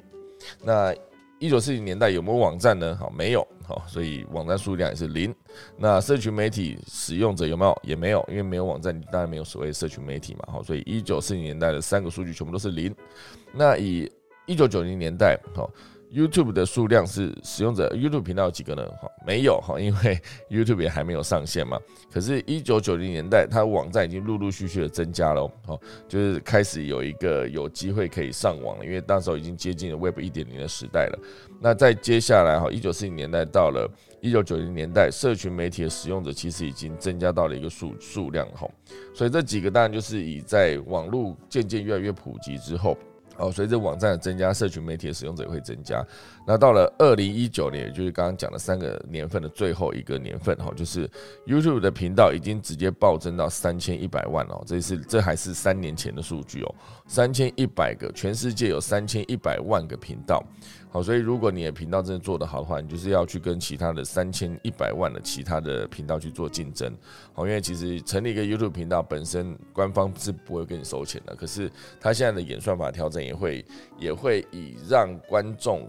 [0.62, 0.94] 那
[1.40, 2.94] 一九四零年代有没有网站呢？
[3.00, 3.44] 好，没有。
[3.66, 5.34] 好，所以网站数量也是零。
[5.74, 7.80] 那社群媒体使用者有没有？
[7.82, 10.40] 也没有，因为没有网站，当然没有所谓社群媒体嘛。
[10.52, 12.94] 好，所以一九四零年代的三个数据全部都是零。
[13.54, 14.10] 那以
[14.44, 15.70] 一九九零年代，好。
[16.12, 18.84] YouTube 的数量是使用者 YouTube 频道有几个呢？
[19.00, 20.20] 哈，没有哈，因为
[20.50, 21.78] YouTube 也还没有上线嘛。
[22.12, 31.18] 可是，一九九零年代，它网站已经陆陆续续的增加了，哦，就是开始有一个有机会可以上网了，因为那时候已经接近了 Web 一点零的时代了。
[31.60, 33.88] 那在接下来哈，一九四零年代到了
[34.20, 38.68] 一九九零年代，社群媒体的使用者其实已经增加到了一个数数量哈。
[39.14, 42.98] 所以这几个当然就是以在网络渐渐越来越普及之后。
[43.40, 46.04] 哦，随着网站的增加，社群媒体的使用者也会增加。
[46.46, 51.08] 那到了二零一九年，也就是刚刚讲的三个年份的最后一个年份，哈，就是
[51.46, 56.74] YouTube 的频道已经直接暴增到三千一百万哦，这是这还是三年前的数据哦，
[57.06, 60.44] 三千一百个，全世界有三千一百万个频道。
[60.92, 66.92] 好，所以如果你的频道真的做得好的话，你就是要去跟其他的三千一百万的其他的频道去做竞争。
[67.32, 71.36] 好，因为其实成立一个 YouTube 频道本身，官方是不会跟你收钱的。
[71.36, 73.64] 可是他现在的演算法调整，也会
[73.98, 75.88] 也会以让观众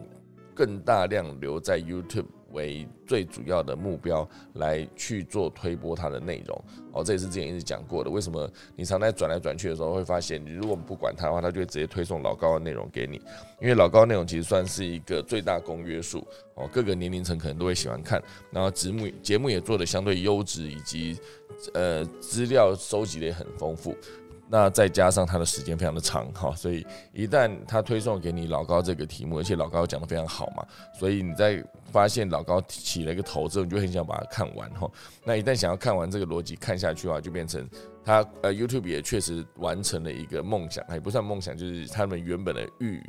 [0.53, 2.27] 更大量留在 YouTube。
[2.53, 8.09] 为最主要的目标来去做推播它的内容哦，这也是之前一直讲过的。
[8.09, 13.21] 为什么你常在转来转去的时候会发现，你如果不管它的话，它就会直接推送老高的内容给你。
[13.61, 18.21] 因为老高内容其实算是一个最大公约数哦，各个年龄层可能都会喜欢看。
[18.51, 21.17] 然后节目节目也做的相对优质，以及
[21.73, 23.95] 呃资料收集的也很丰富。
[24.51, 30.67] 那再加上它的时间非常的长哈，所以一旦他推送给你老高这个题目，而且老高讲的非常好嘛，
[30.99, 34.91] 所以你在发现老高起了一个头之后，你就很想把它看完哈。
[35.23, 37.65] 那一旦想要看完这个逻辑看下去的话，就变成
[38.03, 43.01] 他呃 YouTube 也确实完成了一个梦想，也不算梦想，就是他们原本的预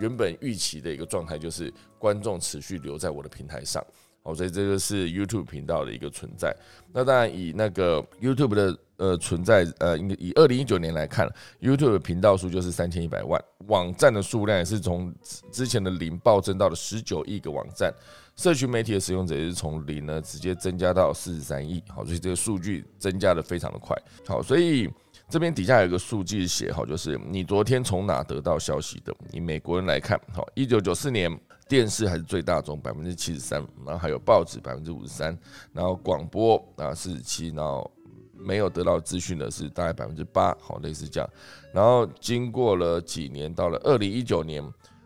[0.00, 3.80] 原本预期的一个状态，就是观众持续留在我的平台上。
[4.24, 6.52] 哦，所以这个是 YouTube 频道的一个存在。
[6.92, 11.28] 那当然，以那个 YouTube 的呃存在，呃，应该以二零一九年来看
[11.60, 15.12] ，YouTube 的频道数就是三千一百万，网站的数量也是从
[15.50, 17.92] 之前的零暴增到了十九亿个网站，
[18.36, 21.82] 社群媒体的使用者也是从零呢直接增加到四十三亿。
[21.88, 23.96] 好，所以这个数据增加的非常的快。
[24.26, 24.88] 好，所以
[25.28, 29.14] 这边底下有一个数据写好，就是你昨天从哪得到消息的？
[29.32, 31.38] 以美国人来看，好，一九九四年。
[31.68, 35.38] 电视还是最大众，百分之七十三，然后还有报纸百分之五十三，
[35.70, 37.90] 然后广播啊四十七，然后
[38.38, 41.28] 没有得到资讯的是大概百分之八，好类似这样。
[41.72, 44.62] 然后经过了几年，到了二零一九年，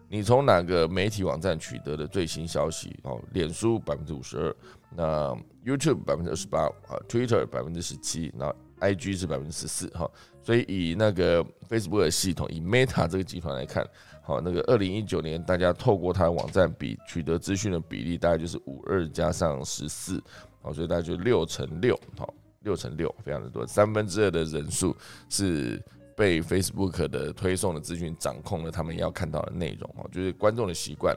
[0.09, 2.97] 你从哪个媒体网站取得的最新消息？
[3.03, 4.57] 哦，脸书百分之五十二，
[4.95, 10.11] 那 YouTube 百分之二十八，啊，Twitter 百分之十七，然后 IG 是百分之十四，哈。
[10.43, 13.87] 所以以那个 Facebook 的系统，以 Meta 这个集团来看。
[14.25, 20.23] 好，那个二零一九年，大家透过它的网站比取得资讯的比例，大概就是五二加上十四，
[20.61, 22.33] 好，所以大概就六乘六，好，
[22.63, 24.97] 六乘六，非常的多，三分之二的人数
[25.29, 25.83] 是
[26.17, 31.17] 被 Facebook 的推送的资讯掌控了他们要看到的内容，哦，就是观众的习惯，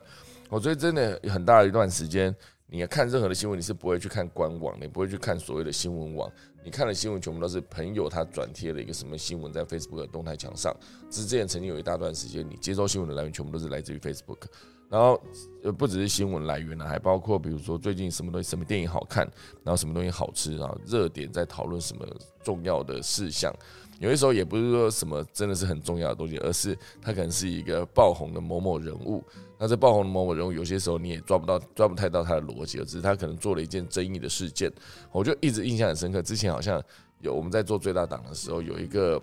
[0.49, 2.35] 我觉得真的很大的一段时间。
[2.67, 6.29] 你要看任何的新闻，你是不会去看官网，你不会去看所谓的新闻网。
[6.63, 10.75] 你看的新闻全部都是朋友他转贴了一个什么新闻在 Facebook 的动态墙上。
[11.11, 14.47] 之前曾经有一大段时间，你接收新闻的来源全部都是来自于 Facebook。
[14.89, 15.21] 然后
[15.63, 19.25] 呃，不只是新闻来源呢，还包括比如说最近什么东西、什么电影好看，
[19.63, 22.05] 然后什么东西好吃，然后热点在讨论什么
[22.43, 23.53] 重要的事项。
[23.99, 29.23] 有些时候也不是说什么真的是很重要的东西，而是它可能是一个爆红的某某人物。
[29.57, 34.69] 那这爆红的某某人物，有些时候你也抓不到、抓不太到他的逻辑，只是他可能做了一件争议的事件。
[35.13, 36.21] 我就一直印象很深刻。
[36.21, 36.83] 之前好像
[37.21, 39.21] 有我们在做最大档的时候，有一个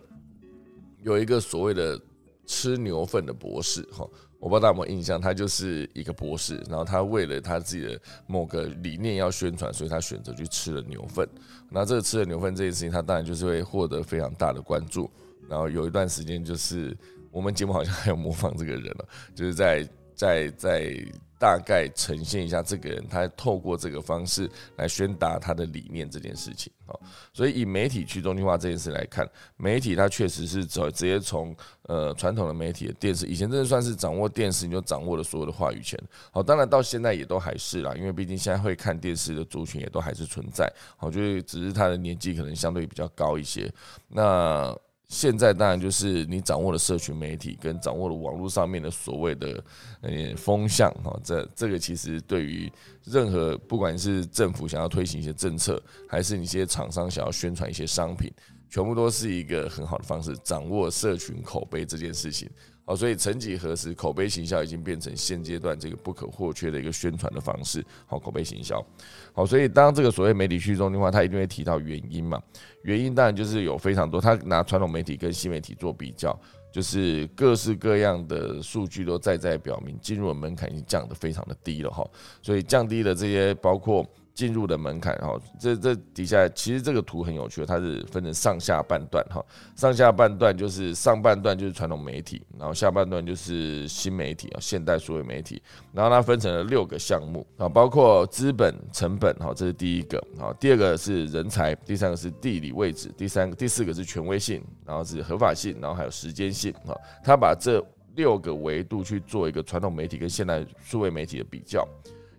[1.03, 2.01] 有一个所谓的
[2.46, 4.09] 吃牛粪的博士，哈，
[4.42, 11.28] 我不知道大家有没有印象，他就是一个博士，然后他为了他自己的某个理念要宣传，所以他选择去吃了牛粪。
[11.70, 15.09] 那这个吃了牛粪这件事情，他当然就是会获得非常大的关注。
[15.48, 16.96] 然后有一段时间，就是
[17.31, 19.88] 我们节目好像还有模仿这个人了，就是在。
[20.14, 20.94] 在在
[21.42, 26.94] 大概呈现一下这个人，他透过这个方式来宣达他的理念这件事情啊，
[27.33, 31.52] 所以以媒体去中心化这件事来看，媒体它确实是走直接从
[31.88, 35.98] 呃传统的媒体的电视，以前真的算是掌握电视你就掌握了所有的话语权，
[36.31, 43.68] 好，当然到现在也都还是啦，因为毕竟现在会看电视的族群也都还是存在，好，就是只是他的年纪可能相对比较高一些，
[44.07, 44.72] 那。
[45.09, 49.62] 现在当然就是你掌握了社群媒体，跟掌握了网络上面的所谓的
[50.01, 52.73] 呃风向哈，这这个其实对于
[53.05, 58.33] 任何不管是政府想要推行一些政策，还是你一些厂商想要宣传一些商品，
[58.71, 62.49] 全部都是一个很好的方式，掌握社群口碑这件事情。
[62.85, 67.85] 好，所以曾几何时，口碑行销已经变成现阶段这个不可或缺的一个宣传的方式。
[68.07, 68.85] 好，口碑行销。
[69.33, 72.42] 好，所以当这个所谓媒体去中心化，他一定会提到原因嘛？
[72.83, 76.37] 原因当然就是有非常多，他拿传统媒体跟新媒体做比较，
[76.73, 82.05] 就是各式各样的数据都在在表明，进入的门槛已经降得非常的低了哈。
[82.42, 84.05] 所以降低了这些包括。
[84.35, 89.45] 进入的门槛哈，这这底下其实这个图很有趣，它是分成上下半段哈，
[89.76, 95.62] 上下半段就是上半段就是传统媒体，然后下半段就是新媒体啊，现代数位媒体，
[95.93, 111.87] 然后它分成了六个项目啊，包括资本成本哈，这是第一个啊，第二个是人才，第三个是地理位置，第三个第四个是权威性，然后是合法性，然后还有时间性啊，它把这六个维度去做一个传统媒体跟现代数位媒体的比较。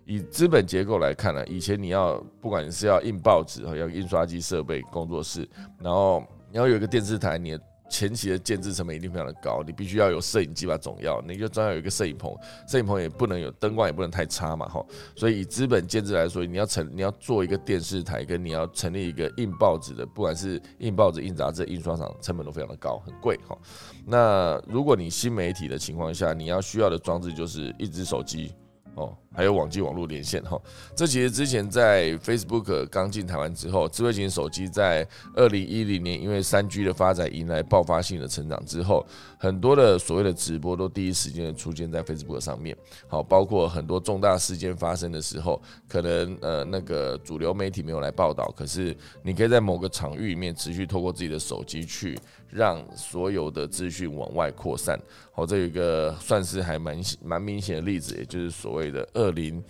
[0.04, 5.48] 以资本结构来看呢，以前你要不管是要印报纸，要印刷机设备、工作室，
[5.78, 7.58] 然后你要有一个电视台，你。
[7.90, 12.34] 前期的建制成本一定非常的高，你必须要有摄影机吧，总要，你就专要有一个摄影棚，
[12.66, 14.84] 摄影棚也不能有灯光，也不能太差嘛，哈。
[15.14, 23.56] 所以以资本建制来说，你要成你要做一个电视台，跟你要成立一个印报纸的，不管是印报纸、印杂志、印刷厂，成本都非常的高，很贵，哈。
[24.04, 28.52] 那如果你新媒体的情况下，你要需要的装置就是一只手机。
[28.96, 30.60] 哦，还有网际网络连线哈，
[30.94, 39.04] 这其实之前在 Facebook 刚进台湾之后，智慧型手机在二零一零年因为三 G 的发展迎来爆发性的成长之后，
[39.38, 42.76] 很多的所谓的直播都第一时间出现在 Facebook 上面。
[43.08, 52.16] 好，包括很多重大事件发生的时候，可能呃那个主流媒体没有来报道，可是你可以在某个场域里面持续透过自己的手机去。
[52.50, 54.96] 让所有的资讯往外扩散。
[55.32, 59.62] 好，这有一个算是还蛮蛮明显的例子，也就是所谓的二零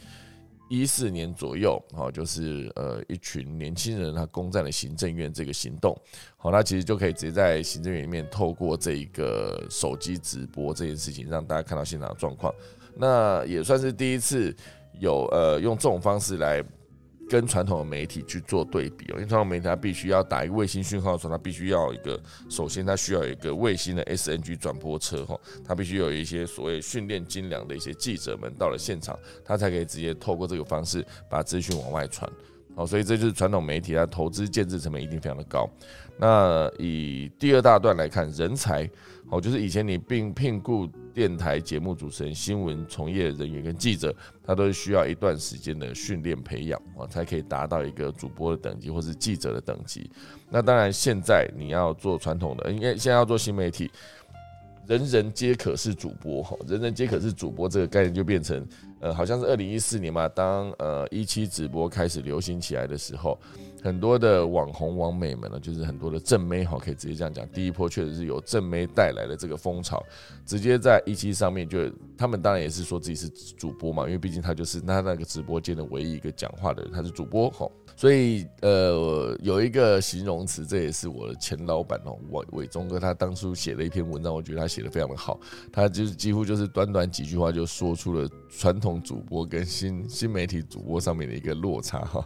[0.69, 5.97] 一四年左右，好，就是呃一群年轻人他攻占了行政院这个行动，
[6.37, 12.53] 好，那其实就可以直接在行政院里面透过这一个手机直播这件事情，让大家看到现场的状况。
[12.97, 14.55] 那也算是第一次
[14.99, 16.63] 有呃用这种方式来。
[17.29, 32.31] 跟传统的媒体去做对比哦，因为传统媒体它必须要打一个卫星讯号的时候，它必须要一个，首先它需要一个卫星的 SNG 转播车哈，它必须有一些所谓训练精良的一些记者们到了现场，他才可以直接透过这个方式把资讯往外传。
[32.77, 35.71] 哦，所以这就是传统媒体它投资建制成本一定非常的高。
[36.19, 38.89] 那以第二大段来看，人才。
[39.31, 50.11] 哦，就是以前你并聘雇电台节目主持人、新闻从业人员跟记者，他都需要一段时间的训练培养啊，才可以达到一个主播的等级或是记者的等级。
[50.51, 53.91] 那当然，现在你要做传统的，应该现在要做新媒体。
[54.87, 58.63] 人人皆可是主播哈，人人皆可是主播这个概念就变成，
[59.05, 63.39] 呃，好像是二零一四年嘛，当呃一期直播开始流行起来的时候，
[63.83, 70.03] 很多的网红网美们呢，就是很多的正妹哈，可以直接这样讲，第一波确实是由正妹带来的这个风潮，
[70.47, 71.81] 直接在一期上面就，
[72.17, 77.69] 他们当然也是说自己是主播嘛，因为毕竟他就是那那个直播间的唯一一个讲话的人，他是主播哈。
[77.97, 85.39] 所以，呃，有一个形容词，这也是我的前老板哦，伟伟忠哥，他当初写了一篇文章，我觉得他写的非常的好，
[85.73, 92.25] 他就是几乎就是短短几句话就说出了传统主播跟新 新媒体主播上面的一个落差哈。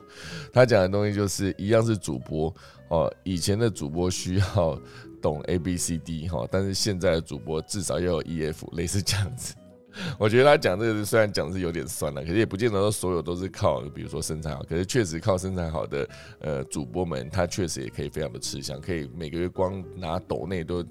[0.53, 2.53] 他讲的东西就是一样是主播
[2.89, 4.81] 哦，以前的主播需要
[5.21, 9.55] 懂 A B C D 哈，但是现在的主播至少要有 E F，类似这样子。
[10.19, 16.09] 我觉得他讲这个虽然讲是有点酸了，可是也不见得说所有都是靠，比如说身材好，可是确实靠身材好的
[16.41, 20.85] 呃主播们，他确实也可以非常的吃香，可以每个月光拿抖内都。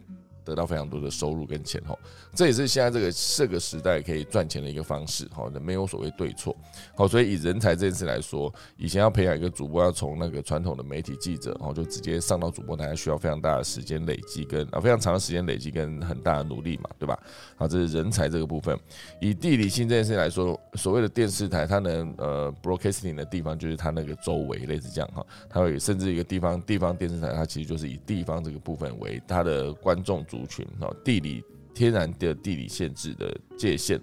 [0.47, 1.93] 得到非常多的收入跟钱哈，
[2.33, 6.55] 这也是现在这个这个时代可以赚钱的一个方式哈，没有所谓对错
[6.95, 17.19] 好，所以以人才这件事来说，以前要培养一个主播，要从那个传统的媒体记者，然后就直接上到主播台，需要非常大的时间累积跟啊非常长的时间累积跟很大的努力嘛，对吧？
[17.57, 18.79] 好，这是人才这个部分。
[19.19, 30.36] 以地理性这件事来说，所谓的电视台，它能呃 broadcasting 的地方就是它那个周围类似这样哈，它会甚至一个地方地方电视台，它其实就是以地方这个部分为它的观众主。
[30.37, 33.99] 族群哈，地理天然的地理限制的界限。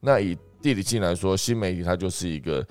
[0.00, 2.64] 那以地理性来说，新媒体它就是一个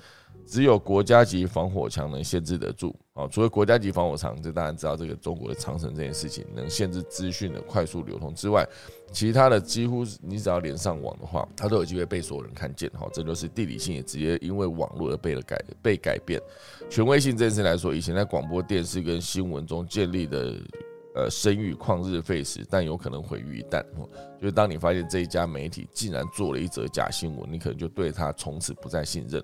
[0.46, 3.26] 只有国家级防火墙能限制得住啊。
[3.28, 8.66] 除了国家级防火墙，这大家知道这个中国的长城这件事情能限制资讯的快速流通之外，
[9.12, 13.06] 其他的几乎你只要连上网的话，它都有机会被所有人看见哈。
[13.12, 16.40] 这就是地理性也直接因为网络而被了改被改变。
[16.90, 20.54] 权威性这件事来说，以前在广播电视跟新闻中建立的。
[21.14, 23.80] 呃，声誉旷日费时，但有可能毁于一旦。
[23.96, 24.08] 哦
[24.40, 29.40] 就是当你发现这一家媒体竟然做了一则假新闻，你可能就对他从此不再信任。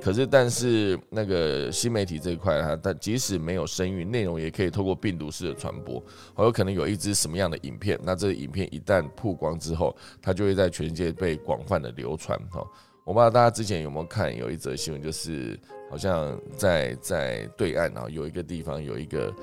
[0.00, 6.00] 可是，但是那个新媒体这一块，它但即使没有声誉，内容也可以透过病毒式的传播。
[6.32, 12.38] 很有可能有一支什么样的影片，那这个影片一旦曝光之后，它就会在全世界被广泛的流传。
[12.50, 12.64] 哈，
[13.02, 15.58] 我不知道大家之前有没有看有一则新闻，就是
[15.90, 19.34] 好像在在对岸啊，有一个地方有一个。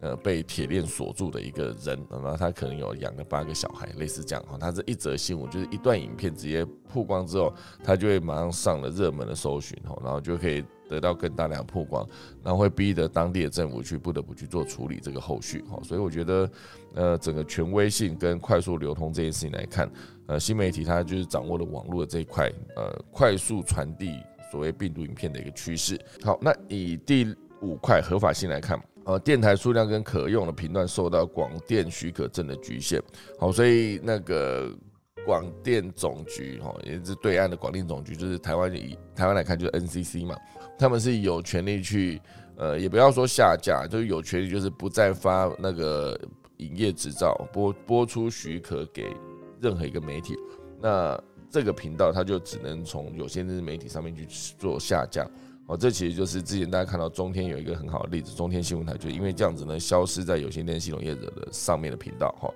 [0.00, 4.58] 呃，被铁链锁住的一个人，然后他可能有养了八个小孩，类似这样哈。
[4.58, 12.06] 他这一则新闻就是一段影片直接曝光之后，他就会马上上了热门的搜寻哈，然后就可以得到更大量曝光，
[12.44, 15.78] 然后会逼得当地的政府去不得不去做处理这个后续哈。
[15.82, 16.50] 所以我觉得，
[16.94, 19.90] 呃，整个权威性跟快速流通这件事情来看，
[20.26, 24.20] 呃，新媒体它就是掌握了网络的这一块，呃，快速传递
[24.52, 25.98] 所谓病毒影片的一个趋势。
[26.22, 28.78] 好，那以第五块合法性来看。
[29.06, 33.00] 呃，电台数量跟可用的频段受到广电许可证的局限，
[33.38, 34.68] 好，所以那个
[35.24, 40.36] 广电总局哈，也是对岸的广电总局，就是台湾以台湾来看就是 NCC 嘛，
[40.76, 42.20] 他们是有权利去
[42.56, 46.20] 呃，也不要说下架，就是有权利就是不再发那个
[46.56, 49.06] 营业执照、播播出许可给
[49.60, 50.34] 任何一个媒体，
[50.82, 51.16] 那
[51.48, 54.26] 这个频道它就只能从有线电视媒体上面去
[54.58, 55.24] 做下架。
[55.68, 62.32] 哦，这其实就是之前大家看到中天有一个很好的例子，中天新闻台就因为这样子呢，消失在有线电视系统业者的上面的频道。
[62.40, 62.48] 哈，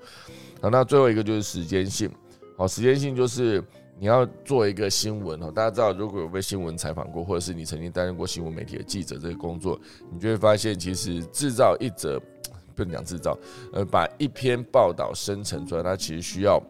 [0.62, 2.08] 好，那最后一个就是时间性。
[2.56, 3.60] 好，时间性就是
[3.98, 9.76] 你要做一个新闻哦，大家知道如果有被新闻采访过，或者是你曾经担任过新闻媒体的记者这个工作，
[10.12, 12.16] 你就会发现，其实制造一则
[12.76, 13.36] 不能讲制造，
[13.72, 16.62] 呃，把一篇报道生成出来，它其实需要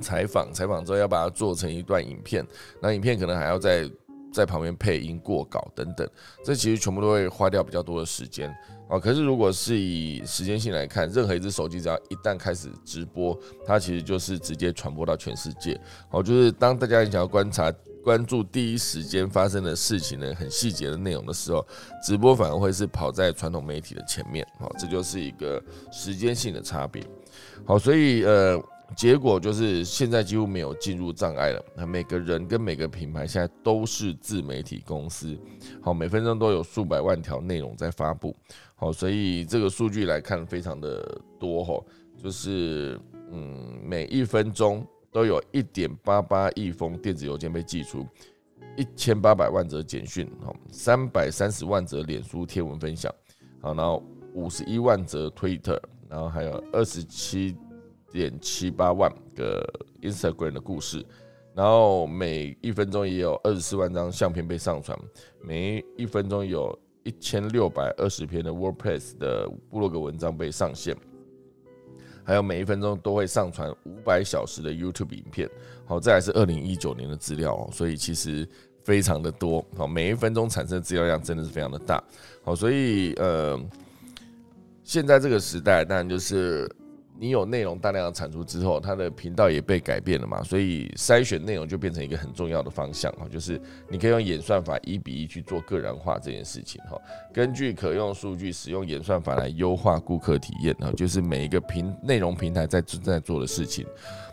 [0.00, 2.42] 采访，采访之后要把它做成一段影片，
[2.80, 3.86] 那影片可能还要在。
[4.32, 6.08] 在旁边配音、过稿等等，
[6.44, 8.48] 这其实全部都会花掉比较多的时间
[8.88, 8.98] 啊。
[8.98, 15.78] 可是如果是以时间性来看，任何一只手机只要一旦开始直播，它其实就是直接传播到全世界。
[16.08, 17.70] 好，就是当大家想要观察、
[18.02, 21.66] 关注第一时间发生的事情的很细节的内容的时候，
[22.02, 24.46] 直播反而会是跑在传统媒体的前面。
[24.58, 25.62] 好，这就是一个
[25.92, 27.04] 时间性的差别。
[27.64, 28.58] 好，所以呃。
[28.96, 31.64] 结果就是现在几乎没有进入障碍了。
[31.76, 35.36] 那每个人跟每个品牌现在都是自媒体公司，
[35.80, 38.34] 好，每分钟都有数百万条内容在发布，
[38.74, 41.84] 好，所以这个数据来看非常的多哈，
[42.16, 42.98] 就是
[43.30, 48.06] 嗯，每一分钟都有一点八八亿封电子邮件被寄出，
[48.76, 53.12] 一千八百万则简讯，好，三百三十万则脸书贴文分享，
[53.60, 54.02] 好，然后
[54.34, 57.56] 五十一万则 Twitter，然后还有二十七。
[58.12, 59.66] 点七八万个
[60.02, 61.04] Instagram 的故事，
[61.54, 64.98] 然后每一分钟也有二十四万张相片被上传，
[65.40, 70.96] 每一分钟有一千六百二十篇的 WordPress 的部落格文章被上线，
[72.22, 75.48] 还有每一分钟都会上传五百小时的 YouTube 影片。
[75.84, 78.48] 好，这还是二零一九年的资料哦，所以其实
[78.84, 79.64] 非常的多。
[79.76, 82.02] 好，每一分钟产生的资料量真的是非常的大。
[82.44, 83.58] 好，所以呃，
[84.84, 86.70] 现在这个时代当然就是。
[87.18, 97.00] 你有内容大量的产出之后，它的频道也被改变了嘛，所以筛选内容就变成一个很重要的方向哈，就是你可以用演算法一比一去做个人化这件事情哈，
[97.32, 103.86] 根据可用数据使用演算法来优化顾客体验哈，就是每一个平内容平台在正在做的事情，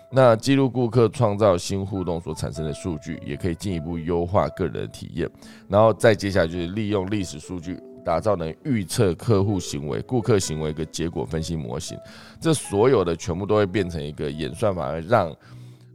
[0.09, 5.29] 那记录顾客创造新互动所产生的数据，也可以进一步优化个人的体验，
[5.67, 7.79] 然后再接下来就是利用历史数据。
[8.09, 11.95] 打造能预测客户行为、顾客行为一个结果分析模型，
[12.41, 15.31] 这所有的全部都会变成一个演算法，让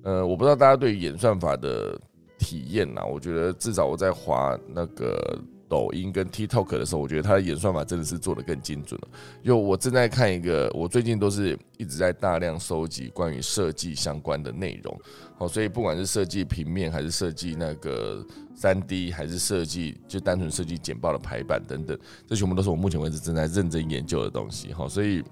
[0.04, 2.00] 呃，我不知道大家对演算法的
[2.38, 5.36] 体验呐，我觉得至少我在滑那个。
[5.74, 9.08] 抖音跟 TikTok 的时候，我觉得它的演算法真的是做的更精准了。
[9.42, 14.96] 因为我正在看一个，我最近都是一直在大量收集关于设计相关的内容，
[15.36, 24.72] 好，所以不管是设计平面，还是设计那个三 D，还是设计就单纯设计简报的排版等等，这全部都是我目前为止正在认真研究的东西。
[24.72, 25.24] 好，所以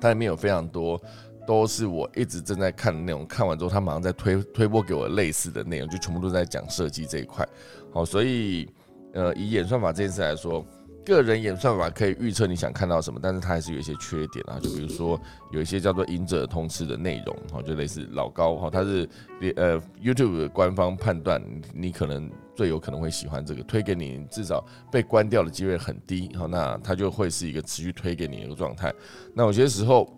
[0.00, 0.98] 它里面有非常多
[1.46, 7.46] 都是我一直正在看的内容，看完之后，它马上在推推播给我类似的内容，就全部都在讲设计这一块。
[7.92, 8.66] 好，所以。
[9.12, 10.64] 呃，以演算法这件事来说，
[11.04, 14.58] 个人演算法可以预测你想看到什么，但是它还是有一些缺点啊。
[14.60, 19.08] 就比如说，有一些叫做“赢者通吃”的内容，哈，就类似老高哈，它是
[19.56, 21.42] 呃 YouTube 官方判断
[21.74, 28.92] 你可能最有可能会喜欢这个，推给你至少被关掉的机会很低，好，那它就会是一个持续推给你的一个状态。
[29.34, 30.16] 那有些时候。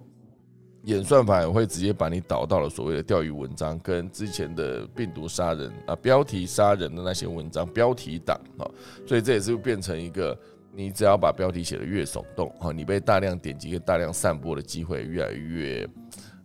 [0.84, 8.66] 演算法也会直接把你导到了所谓的钓鱼文章，跟之前的病毒杀人啊、标题杀人的那些文章标题党啊，
[9.06, 10.36] 所以这也是变成一个，
[10.74, 15.88] 你只要把标题写的越耸动啊，你被大量点击跟大量散播的机会越来越，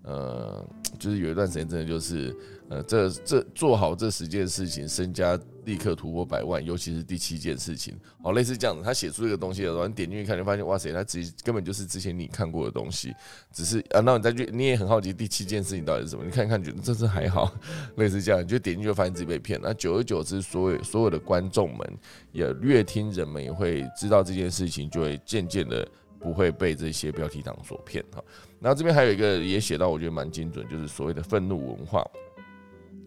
[0.03, 0.65] 呃，
[0.99, 2.35] 就是有一段时间真的就是。
[2.69, 7.93] 呃，这这做好这十件事情，身家立刻突破百万，尤其是第七件事情，
[8.23, 13.13] 好，类似这样子，他写出这个东西的时候，你点进去看，就发现哇塞，他直根本就是之前你看过的东西，
[13.51, 16.23] 只是啊，那你再去，你也很好奇第七件事情到底是什么？
[16.23, 17.53] 你看一看，觉得这次还好，
[17.97, 19.59] 类似这样，你就点进去发现自己被骗。
[19.61, 21.97] 那久而久之，所有所有的观众们
[22.31, 25.85] 也越听人们也会知道这件事情，就会渐渐的
[26.17, 28.23] 不会被这些标题党所骗哈。
[28.61, 32.09] 然后这边还有一个也写到，我觉得蛮精准，就是所谓的愤怒文化。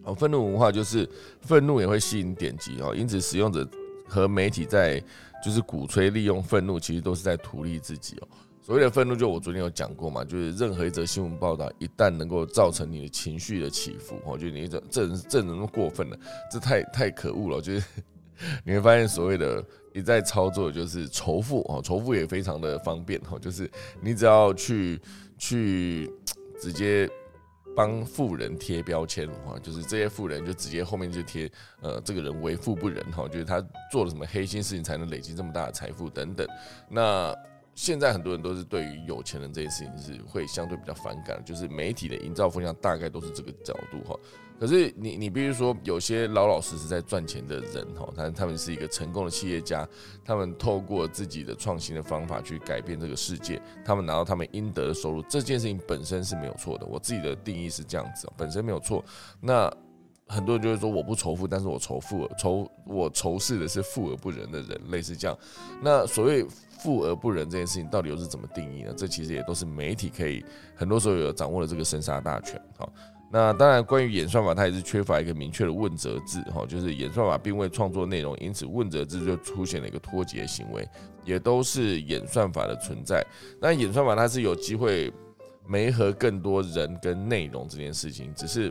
[0.03, 1.07] 哦，愤怒文化就是
[1.41, 3.67] 愤怒也会吸引点击哦，因此使用者
[4.07, 5.01] 和媒体在
[5.43, 8.27] 就是鼓吹利用愤怒，其实都是在图利自己哦。
[8.61, 16.17] 所谓的愤怒，就我昨天有讲过嘛，就是任何一则新闻报道一旦能够造成你的情绪的起伏，哦，就你这这人这人那么过分了，
[16.51, 17.61] 这太太可恶了。
[17.61, 17.83] 就是
[18.65, 24.99] 你会发现，所谓的你在操作就是仇富哦，仇富也非常的方便哦，就是你只要去
[25.37, 26.11] 去
[26.59, 27.09] 直接。
[27.75, 31.51] 帮富人贴标签哈，就是这些富人就直接后面就贴
[31.81, 36.47] 呃这个人为富不仁哈，就是他做了什么黑心事情才能累积这么大的财富等等。
[36.89, 37.35] 那
[37.73, 44.19] 现在很多人都是对于有钱人这件事情是会相对比较反感，就是媒体的营造风向大概都是这个角度哈。
[44.61, 49.89] 可是你你比如说有些老老实实在赚钱的人哈，他他们是一个成功的企业家，
[50.23, 56.85] 他们透过自己的创新的方法去改变这个世界，他们拿到他们应得的收入，这件事情本身是没有错的。
[56.85, 59.03] 我自己的定义是这样子，本身没有错。
[59.39, 59.67] 那
[60.27, 65.35] 很多人就会说我不仇富，但是我仇富仇我仇视的是富而不仁的人，类似这样。
[65.81, 66.45] 那所谓
[66.79, 68.93] 富而不仁这件事情到底又是怎么定义呢？
[68.95, 70.45] 这其实也都是媒体可以
[70.75, 72.93] 很多时候有掌握了这个生杀大权，好。
[73.33, 80.85] 那当然，关于演算法，它也是缺乏一个明确的问责制，哈，就是演算法并未创作内容，因此问责制就出现了一个脱节行为，
[81.23, 83.25] 也都是演算法的存在。
[83.61, 85.13] 那演算法它是有机会
[85.65, 88.69] 媒合更多人跟内容这件事情，只是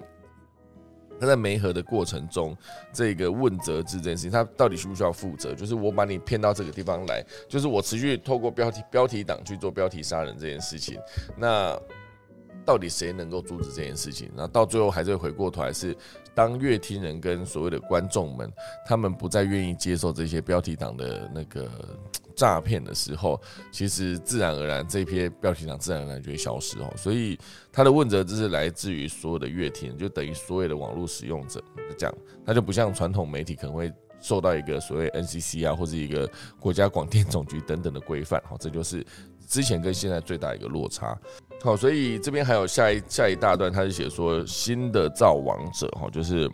[1.19, 2.55] 它在媒合的过程中，
[2.93, 5.55] 这个问责制这件事情，它到底需不需要负责？
[5.55, 11.01] 就是我把你骗到这个地方来，就是我持续透过标题标题党去做标题杀人这件事情，
[11.39, 11.75] 那。
[12.65, 14.31] 到底谁能够阻止这件事情？
[14.35, 15.97] 那到最后还是会回过头来，是
[16.35, 18.51] 当乐听人跟所谓的观众们，
[18.87, 21.69] 他们不再愿意接受这些标题党的那个
[22.37, 23.41] 诈骗的时候，
[23.73, 26.93] 其实自然而然这批标题党自然而然就会消失哦。
[26.97, 27.39] 所以
[27.73, 31.63] 他的问责就是来自于所有的乐听，就等于所有的网络使用者
[31.99, 32.15] 这样，
[32.47, 36.31] 他就不像传统媒体可能会受到一个所谓 NCC 啊或者一个
[36.61, 38.41] 国家广电总局等等的规范。
[38.47, 39.05] 好，这就是
[39.49, 41.19] 之前跟现在最大一个落差。
[41.63, 46.51] 好，所以这边还有下一下一大段，他是写说新的造王者哈，就是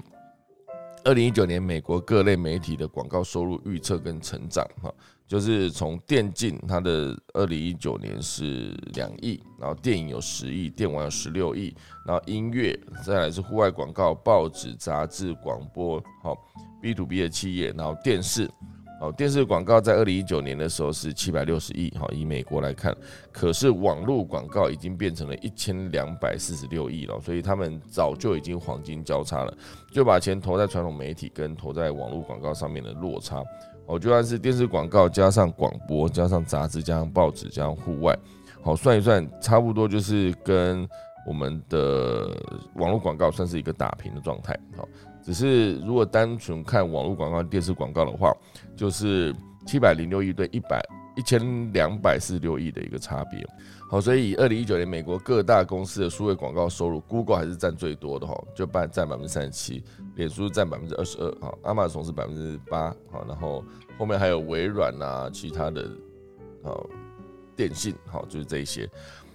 [1.04, 4.92] 二零一九年美国各类媒体的广告收入预测跟成长哈，
[5.28, 11.72] 就是从电竞它的二零一九年是两亿，然后电影有十亿，电玩有十六亿，
[12.04, 16.36] 然后音乐再来是户外广告、报纸、杂志、广播，好
[16.82, 18.50] B to B 的企业，然后电视。
[18.99, 22.97] 哦，电视广告在二零一九年的时候是七百六十亿，哈，以美国来看，
[23.30, 29.55] 可是网络广告已经变成了一千两百四十六亿了，所以他们早就已经黄金交叉了，
[29.92, 33.44] 就把钱投在传统媒体跟投在网络广告上面的落差，
[33.84, 38.16] 哦，就算是电视广告加上广播加上杂志加上报纸加上户外，
[38.62, 40.88] 好算一算，差不多就是跟
[41.26, 42.34] 我们的
[42.76, 44.88] 网络广告算是一个打平的状态，好。
[45.26, 48.32] 只是如果单纯看网络广告、电视广告的话，
[48.76, 49.34] 就是
[49.66, 50.80] 七百零六亿对一百
[51.16, 53.44] 一千两百四十六亿的一个差别。
[53.90, 59.82] 好，所以以二零一九年美国各大公司的数位广告收入，Google 还是占最多的哈，就占占百分之三十七，
[60.14, 63.64] 脸书占百分之二十二，哈，亚马逊是百分之八，好，然后
[63.98, 65.90] 后面还有微软啊，其他的，
[66.62, 66.86] 好，
[67.56, 68.88] 电信，好，就是这一些。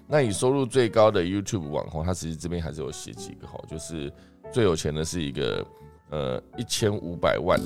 [0.07, 4.09] 那以收入最高的 YouTube 网红，他其实这边还是有写几个哈，就是
[4.53, 5.65] 最有钱的是一个。
[6.11, 7.59] 呃，一千五百万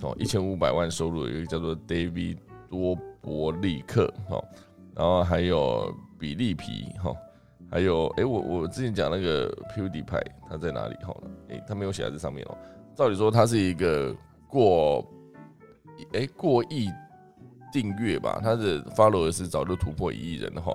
[0.00, 2.38] 哦，一千五百万收入有一个叫做 David
[2.68, 4.42] 多伯利克哈，
[4.94, 7.14] 然后还有比利皮哈，
[7.70, 11.14] 还有哎，我我之前讲那个 PewDiePie 他在哪里哈？
[11.50, 12.56] 哎，他没有写在这上面哦。
[12.96, 14.16] 照理说他是一个
[14.48, 15.06] 过
[16.14, 16.88] 哎过亿
[17.70, 20.74] 订阅吧，他的 follower 是早就突破一亿人了哈。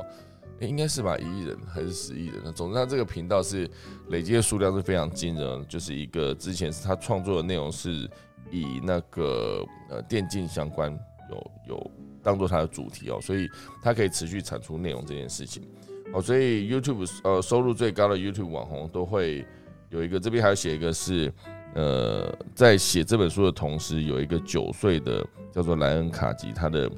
[0.61, 2.51] 应该是吧，一亿人还是十亿人呢？
[2.51, 3.69] 总之，他这个频道是
[4.07, 8.09] 累积的数量是非常惊人，就是一个之前是他创作的内容是
[8.49, 10.97] 以那个呃电竞相关
[11.29, 11.91] 有有
[12.23, 13.49] 当做他的主题哦，所以
[13.81, 15.61] 他可以持续产出内容这件事情
[16.13, 19.45] 哦，所以 YouTube 呃收入最高的 YouTube 网红都会
[19.89, 21.31] 有一个，这边还要写一个是
[21.73, 26.89] 呃在写这本书的同时，有一个九岁的叫做莱恩卡吉，他的。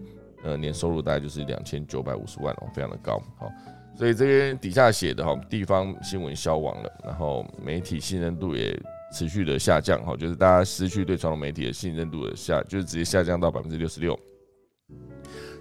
[0.47, 3.21] 呃，年收入大概就是两千九百五十万哦，非常的高。
[3.37, 3.51] 好，
[3.93, 8.73] 所以这边底下写的哈，地方新闻消亡了，然后媒体信任度也
[9.13, 10.01] 持续的下降。
[10.05, 14.17] 哈，就是大家失去对传统媒体的信任度的下，就是直接下降到百分之六十六。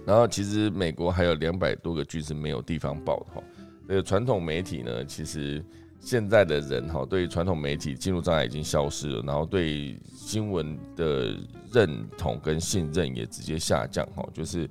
[0.05, 3.43] 然后其实美国还有两百多个剧是没有地方报的哈。
[3.89, 5.61] 这个传统媒体呢，其实。
[5.99, 11.35] 现在的人哈，对传统媒体进入障碍已经消失了，然后对新闻的
[11.71, 14.25] 认同跟信任也直接下降哈。
[14.33, 14.69] 就是，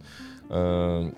[0.49, 1.13] 嗯，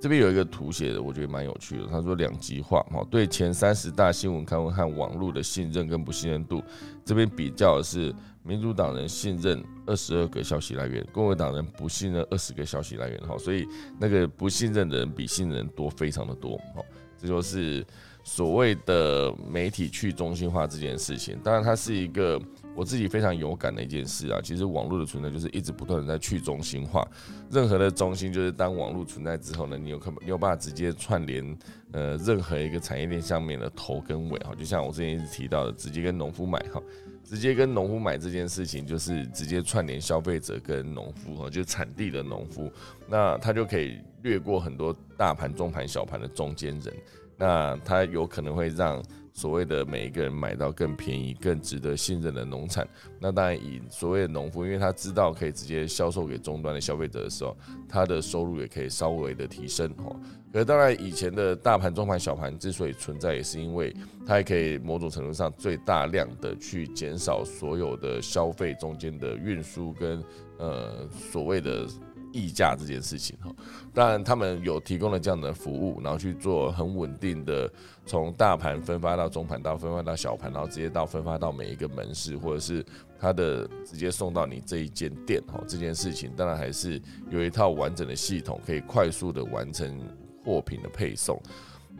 [0.00, 1.86] 这边有一个图写的，我觉得蛮有趣的。
[1.86, 6.62] 他说两极化哈，对前三十大新闻刊物和网络的信任跟不信任度，
[7.04, 13.36] 这边比较的是民主党人信任二十二个消息来源，共和党人不信任二十个消息来源哈。
[13.36, 13.66] 所以
[14.00, 16.82] 那个不信任的人比信任多非常的多哈。
[17.20, 17.84] 这就是。
[18.28, 22.38] 所谓的媒体去中心化这件事情，当然它是一个
[22.76, 27.08] 我自己非常有感的一件事啊，其实网络的存在就是一直不断的在去中心化。
[27.50, 31.58] 任何的中心就是当网络存在之后呢，你有可你有办法直接串联
[31.92, 36.82] 呃任何一个产业链上面的头跟尾哈，就像我之前一直提到的，直接跟农夫买哈，
[37.24, 42.70] 直接跟农夫买这件事情就是直接串联消费者跟农夫哈，就是产地的农夫，
[43.08, 46.94] 那他就可以略过很多大盘、中盘、小盘的中间人，
[47.38, 49.02] 那他有可能会让。
[49.30, 52.84] 所谓的每一个人买到更便宜、更值得信任的农产，
[53.20, 57.56] 那当然以所谓的农夫，因为他知道可以直接销售给终端的消费者的时候，
[57.88, 60.16] 他的收入也可以稍微的提升哦。
[60.52, 63.94] 可是当然，以前的大盘、中盘、小盘之所以存在，也是因为
[64.26, 70.20] 它也可以某种程度上最大量的去减少所有的消费中间的运输跟
[70.58, 71.86] 呃所谓的。
[72.32, 73.50] 溢价这件事情哈，
[73.94, 77.70] 当然他们有提供了这样的服务，然后去做很稳定的
[78.06, 82.84] 从大盘分发到中盘，到分发到小盘，然后直接到分发到每一个门市，或者是
[83.18, 85.60] 他的直接送到你这一间店哈。
[85.66, 87.00] 这件事情当然还是
[87.30, 90.00] 有一套完整的系统，可以快速的完成
[90.44, 91.40] 货品的配送。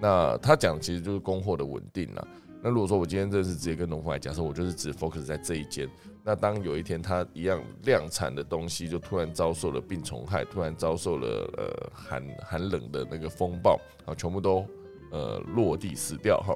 [0.00, 2.28] 那他讲其实就是供货的稳定了。
[2.62, 5.88] 那如果说我今天这是直接跟农夫来，假设我就是只 focus 在这一间。
[6.28, 14.62] 那当有一天它一样量产的东西就突然遭受了病虫害，突然遭受了呃寒寒冷的那个风暴啊，全部都
[15.10, 16.54] 呃落地死掉哈，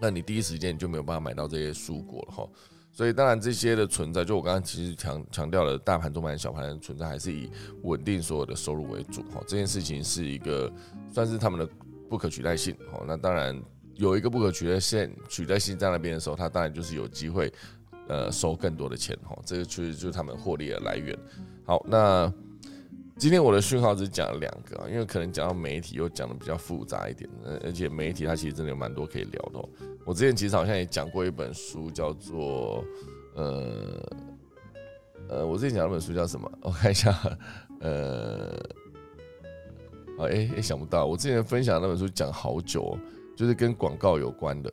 [0.00, 2.48] 那你第一时间你就没有办法买到这些蔬果了哈。
[2.92, 7.50] 所以当然这些的存在，就我刚刚其实强强调了，大盘、中盘、小盘的存在还是以
[7.82, 9.42] 稳定所有的收入为主哈。
[9.48, 10.72] 这件事情是一个
[11.10, 11.68] 算是他们的
[12.08, 13.02] 不可取代性哈。
[13.04, 13.60] 那当然
[13.96, 17.52] 有一个不可取代性取代性在那边的时候，它当然就是有机会。
[18.08, 21.16] 呃，收更多的钱哈，这个确实就是他们获利的来源。
[21.64, 22.32] 好，那
[23.16, 27.30] 今天我的讯号只讲了两个，因为可能讲到媒体又讲的比较复杂一点，
[27.62, 29.68] 而且媒体它其实真的有蛮多可以聊的。
[30.04, 32.84] 我之前其实好像也讲过一本书，叫做
[33.34, 34.12] 呃
[35.28, 36.50] 呃，我之前讲那本书叫什么？
[36.60, 37.18] 我看一下，
[37.80, 38.50] 呃，
[40.18, 42.98] 啊，哎哎，想不到，我之前分享那本书讲好久，
[43.34, 44.70] 就是跟广告有关的。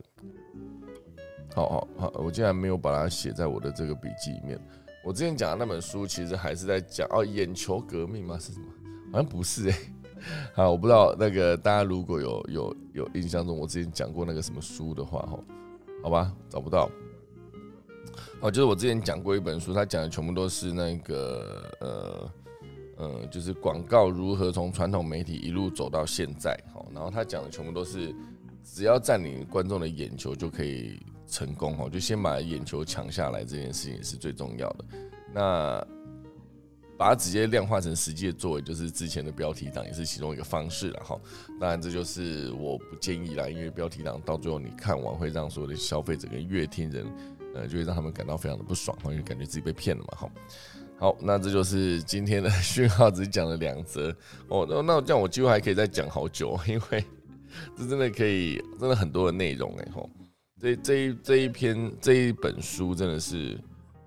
[1.53, 4.59] 好好好，我竟然没有把它写在我的这个笔记里面。
[5.03, 8.37] 我之前讲的那本书，其实还是在讲哦，眼球革命吗？
[8.39, 8.65] 是什么？
[9.11, 9.77] 好像不是哎。
[10.53, 15.43] 好，我不知道那个大家如果有有有印象中我之前讲过那个什么书的话，哦，
[16.03, 16.89] 好吧，找不到。
[18.39, 22.31] 哦，就是我之前讲过一本书，它讲的全部都是那个呃
[22.97, 26.55] 呃，就是广告如何从传统媒体一路走到现在。
[26.71, 28.15] 好，然后他讲的全部都是
[28.63, 30.97] 只要占领观众的眼球就可以。
[31.31, 34.85] 成功哈，就先把眼球抢下来，这件事情是最重要的。
[35.33, 35.87] 那
[36.97, 41.19] 把它直接量化成实际的作为，就是之前的标题党，也是其中一个方式了哈。
[41.59, 47.07] 当然，这就是我不建议啦，因为标题党到最后你看完会让所有的消费者跟乐听人，
[47.55, 50.17] 呃，就会让他们感到非常的不爽，因为感觉自己被骗了嘛。
[50.17, 50.31] 哈，
[50.99, 54.15] 好，那这就是今天的 讯号，只讲了两则
[54.49, 54.67] 哦。
[54.69, 57.03] 那那这样我几乎还可以再讲好久，因为
[57.75, 60.07] 这真的可以，真的很多的内容哎吼。
[60.61, 63.57] 这这一这一篇这一本书真的是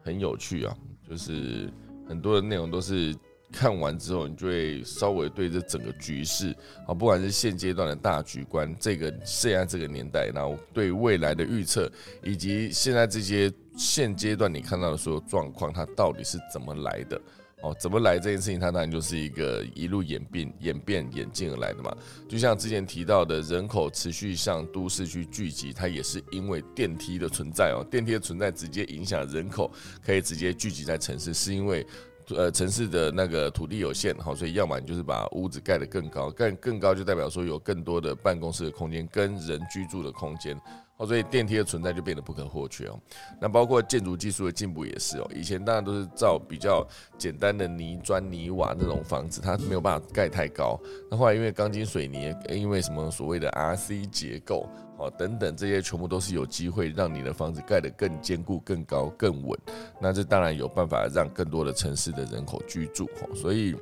[0.04, 0.76] 很有趣啊，
[1.08, 1.68] 就是
[2.08, 3.12] 很多的内容都是
[3.50, 6.54] 看完之后，你就会稍微对这整个局势
[6.86, 11.90] 啊，不管是现阶段的大局观，这个现在这个年代，然后对未来的预测，
[12.22, 17.20] 以及现在这些现阶段你看到的所有状况，它到底是怎么来的？
[17.64, 21.96] 哦，怎么来这件事情，它当然就是一个一路演变、演变、演进而来的嘛。
[22.28, 27.80] 就像之前提到的，人口持续向都市去聚集，它也是因为电梯的存在哦。
[27.90, 29.70] 电梯的存在直接影响人口
[30.04, 31.86] 可以直接聚集在城市，是因为
[32.28, 40.54] 呃城市的那个土地有限，好，所以要么你就是把屋子盖得更高，盖更高就代表说有更多的办公室的空间跟人居住的空间。
[40.96, 42.98] 哦，所以电梯的存在就变得不可或缺哦。
[43.40, 45.28] 那包括建筑技术的进步也是哦。
[45.34, 46.86] 以前当然都是造比较
[47.18, 50.80] 简单的泥砖、泥瓦那种房子，它没有办法盖太高。
[51.10, 59.58] 那后来因为钢筋水泥，因为什么所谓的 RC 结构，哦等等这些全部都是有机会让你的房子盖得更坚固、更高、更稳。
[60.00, 63.06] 那这当然有办法让更多的城市的人口居住。
[63.20, 63.74] 哦，所以。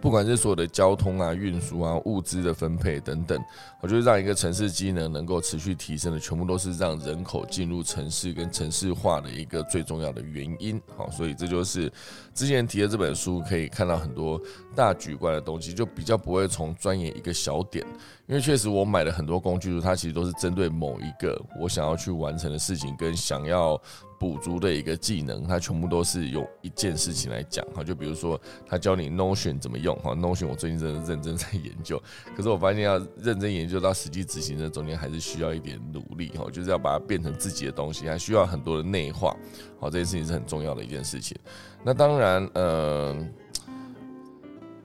[0.00, 3.38] 不管是所有的交通啊、运输啊、物资的分配等等，
[3.80, 10.80] 我觉得让一个城市机能能够持续提升的，全部都是让人口进入城市跟城市化的一个最重要的原因。
[10.96, 11.92] 好，所以这就是
[12.32, 14.40] 之前提的这本书，可以看到很多
[14.74, 17.84] 大局观的东西，就比较不会从钻研一个小点。
[18.26, 23.80] 因为确实我买了很多工具书，它其实都是针对某一个我想要去完成的事情跟想要
[24.18, 27.84] 补足的一个技能，它全部都是用一件事情来讲哈。
[27.84, 32.02] 就比如说，他教你 Notion 怎么用哈，Notion 我最近真的认真在研究，
[32.36, 39.36] 可是我发现要认真研究到实际执行的中间，还是需要一点努力哈，就是要把它变成自己的东西，还需要很多的内化。
[39.78, 41.36] 好，这件事情是很重要的一件事情。
[41.84, 43.16] 那当然，呃，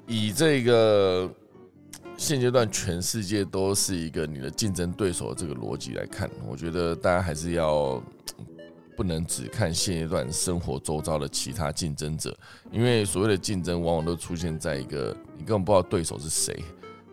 [0.07, 1.29] 以这个。
[2.15, 8.01] 现阶段全世界都是一个你的竞争对手的这个逻辑来看，我觉得大家还是要
[8.95, 12.35] 不能只看现阶段生活周遭的其他竞争者，
[12.71, 16.63] 因为所谓的竞争往往都出现在一个你根本不知道对手是谁，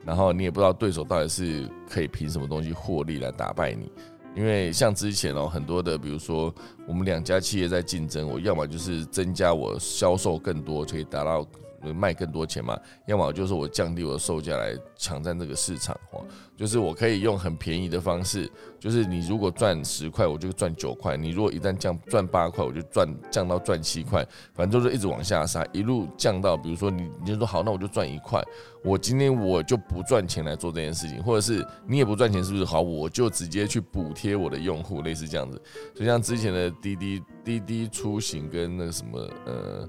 [0.04, 3.90] 然后你也不知道对手到底是可以凭什么东西获利来打败你。
[4.36, 6.54] 因为像之前哦，很多的比如说
[6.86, 11.46] 我们两家企业在竞争，我要么就是增加我销售更多，可以达到。
[11.94, 12.78] 卖更多钱嘛？
[13.06, 16.24] 要么就是我降低我的售价来抢占这个市场，哦，
[16.56, 28.42] 就是我可以用很便宜的方式，就是你如果赚十块，我就赚九块；你如果一旦降赚八块，我就赚降到赚七块，反正就是一直往下杀，一路降到，比如说你你就说好，那我就赚一块，
[28.84, 32.80] 我今天我就不赚钱来做这件事情，或者是你也不赚钱，是不是好？
[32.80, 35.60] 我就直接去补贴我的用户，类似这样子，
[35.94, 39.88] 就像之前的滴滴滴滴出行跟那个什么呃。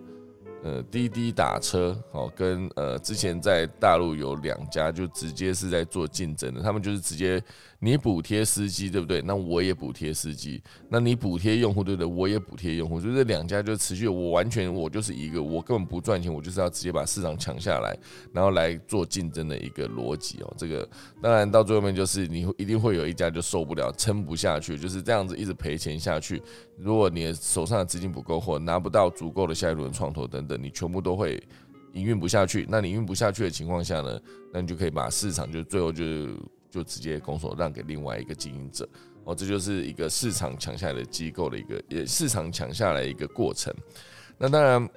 [0.63, 7.43] 呃，滴滴打车，哦，跟呃之前在大陆有两家就直接是在做竞争的，他们就是直接。
[7.83, 9.23] 你补贴司机对不对？
[9.23, 10.61] 那我也补贴司机。
[10.87, 12.05] 那你补贴用户对不对？
[12.05, 13.01] 我也补贴用户。
[13.01, 17.97] 就这两家就持续，我完全我就是一个，我根本不赚钱，我就是要直接把市场抢下来，
[18.31, 20.53] 然后来做竞争的一个逻辑哦。
[20.55, 20.87] 这个
[21.19, 26.39] 当然到最后面就是你一定会有一家就受不了，撑不下去，就是这样子一直赔钱下去。
[26.77, 31.41] 如果你手上的资金不够或拿不到足够的下一轮创投等等，你全部都会
[31.93, 32.67] 营运不下去。
[32.69, 34.21] 那你运不下去的情况下呢？
[34.53, 36.05] 那你就可以把市场就最后就。
[36.71, 38.87] 就直接拱手让给另外一个经营者
[39.25, 43.71] 哦，这就是一个市场抢下来的机构的一个，也市场抢下来一个过程。
[44.37, 44.89] 那当然，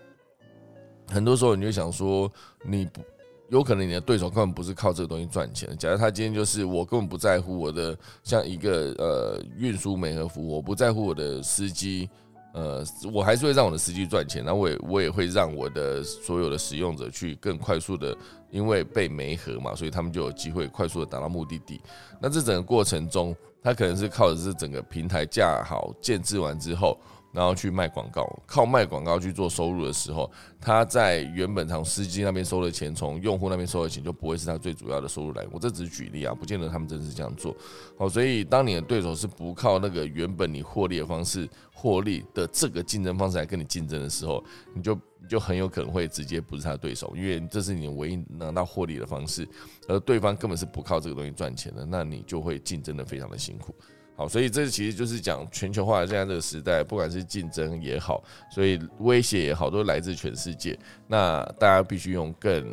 [1.09, 3.03] 很多时候你就想说，你不
[3.51, 5.77] 有可能你的对手根本不是靠这个东西赚钱。
[5.77, 12.09] 假如他今天就是我根本不在乎我的，像一个呃运输美和服，我不在乎我的司机。
[12.55, 18.17] 呃，我还是会让我的司机赚钱，那我也我也会让我的所有的使用者去更快速的，
[18.49, 21.81] 因为被媒合嘛，所以他们就有机会快速的达到目的地。
[22.21, 26.97] 那这整个过程中，他可能是靠的是整个平台架好建制完之后。
[27.35, 30.31] 然后去卖广告，靠卖广告去做收入的时候，
[30.61, 35.51] 他在原本从司机那边收的钱，从用户那边收的钱就不会是他最主要的收入来源。
[35.53, 37.55] 我这只是举例啊，不见得他们真的是这样做。
[37.99, 49.45] 好，所以当你的对手是不靠那个原本你获利的方式获利的这个竞争方式来跟你竞争的时候，你就你就很有可能会直接不是他对手，因为这是你唯一拿到获利的方式，
[49.89, 53.75] 而对方根本是不靠这个东西赚钱的，那你就会竞争的非常的辛苦。
[54.17, 60.79] 好，所以这其实就是讲全球化现在这个时代，不管是竞争也好，所以威胁也好，都来自全世界。
[61.09, 62.65] 那大家必须用更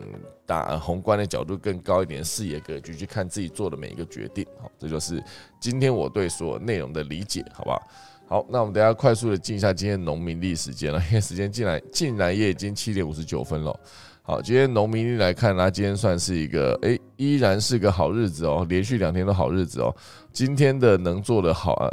[0.46, 4.46] 大宏观的角度、更高一点视野格局去看自己做的每一个决定。
[4.62, 5.24] 好，这就是
[5.60, 7.88] 今天我对所有内容的理解，好不好？
[8.28, 13.78] 好，那我们等下快速的进一下今天农民历时间了，因为时间进来进来也已经七点五十九分了。
[14.24, 19.93] 好，今天农民历来看呢，今天算是一个诶，依然是个好日子哦，连续两天都好日子哦。
[20.32, 21.89] 今天的能做的好啊，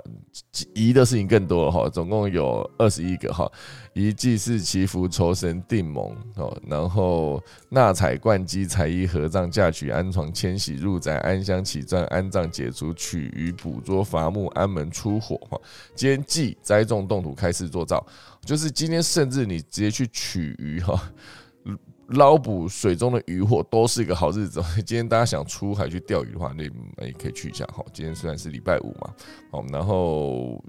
[0.74, 3.50] 宜的事情更多了哈，总共有二十一个哈，
[3.94, 15.58] 宜祭祀祈福酬神定盟哦，然后纳采冠机采衣合葬嫁娶安床迁徙入宅安乡起葬安葬解除取鱼捕捉伐木安门出火哈。
[15.94, 18.06] 今天祭栽种动土开始做灶，
[18.44, 21.10] 就是今天甚至你直接去取鱼哈。
[22.08, 24.62] 捞捕水中的鱼获都是一个好日子。
[24.86, 26.62] 今天大家想出海去钓鱼的话，那
[27.06, 27.64] 也可以去一下。
[27.66, 29.14] 哈，今天虽然是礼拜五嘛，
[29.50, 30.62] 好，然后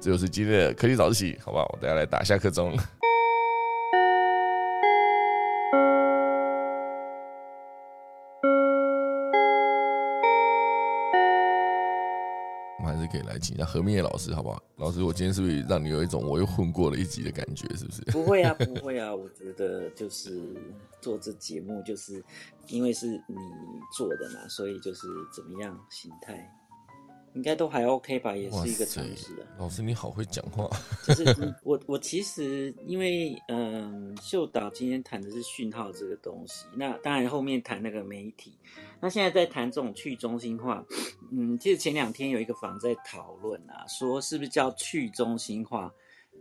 [0.00, 1.68] 这就是今天的科技早自习，好不好？
[1.72, 2.74] 我等下来打下课钟。
[13.10, 14.62] 可以来请一下何明业老师，好不好？
[14.76, 17.66] 老师，我今天是不是让你有一种我又混过了一集的感觉？
[17.76, 18.02] 是不是？
[18.12, 19.14] 不会啊，不会啊。
[19.14, 20.40] 我觉得就是
[21.00, 22.22] 做这节目，就是
[22.68, 23.36] 因为是你
[23.96, 26.50] 做的嘛，所以就是怎么样心态，
[27.34, 28.36] 应该都还 OK 吧？
[28.36, 29.46] 也是一个尝试的。
[29.58, 30.68] 老师，你好会讲话。
[31.06, 38.58] 就是我，我其实因为嗯，秀导今天谈的是讯号这个东西，那当然后面谈那个媒体。
[39.00, 40.84] 那现在在谈这种去中心化，
[41.30, 45.92] 嗯，其实前两天有一个坊在讨论啊，说是不是叫去中心化，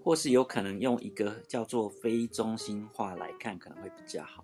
[0.03, 4.43] 或是有可能用一个叫做非中心化来看，可能会比较好。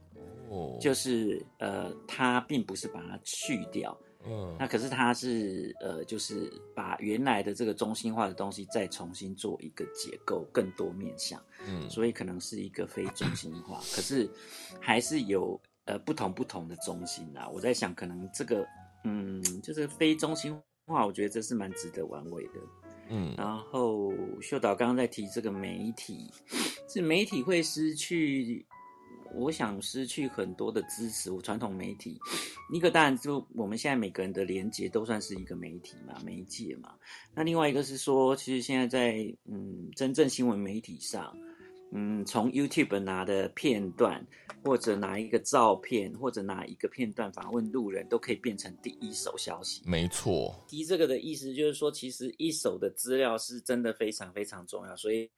[0.50, 3.98] 哦，就是呃，它并不是把它去掉，
[4.28, 14.30] 嗯，那可是它是呃，就是把原来的这个中心化的东西再重新做一个结构，更多面向，嗯，所以可能是一个非中心化， 可是
[14.80, 17.48] 还是有呃不同不同的中心啦。
[17.48, 18.66] 我在想，可能这个
[19.04, 22.54] 嗯，就是非中心化，我觉得这是蛮值得玩味的，
[23.10, 23.34] 嗯。
[23.38, 24.12] 然后
[24.42, 26.32] 秀导刚刚在提这个媒体，
[26.88, 28.66] 是媒体会失去。
[29.36, 31.32] 我想失去很多的支持。
[31.32, 32.18] 我传统媒体，
[32.74, 36.94] 一个当然就我们现在每个人的连接都算是一个媒体嘛，媒介嘛。
[37.34, 41.36] 那另外一个是说，其实现在在嗯真正新闻媒体上。
[41.92, 44.26] 嗯，从 YouTube 拿的片段，
[44.64, 49.82] 或者拿一个照片，或者拿一个片段访问路人，都可以变成第一手消息。
[49.86, 54.96] 没错，提这个的意思就是说，其实一手的资料是真的非常非常重要。
[54.98, 55.30] 所以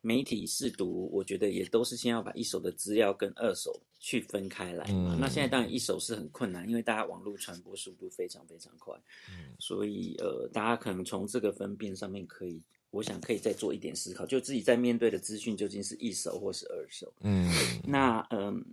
[0.00, 5.18] 媒体试读，我觉得也都是先要把一手的资料跟二手去分开来嘛。
[5.20, 8.96] 那现在当然一手是很困难，因为大家网络传播速度非常非常快。
[9.28, 12.62] 嗯，所以呃，大家可能从这个分辨上面可以。
[12.90, 17.12] 我想可以再做一点思考，就自己在面对的资讯究竟是一手或是二手。
[17.20, 17.48] 嗯，
[17.86, 18.64] 那嗯，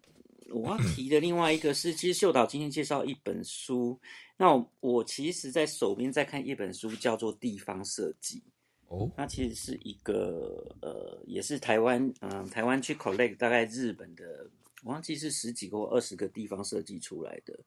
[0.50, 4.00] 我要提的另外一个是，其实秀导今天介绍一本书，
[4.36, 8.40] 那我我其实在手边在看一本书，叫做《地方设计》。
[8.88, 14.50] 哦，那其实是一个呃，也是台湾嗯，台湾去 collect 大概日本的，
[14.84, 17.60] 我忘记是十几个或二十个地方设计出来的，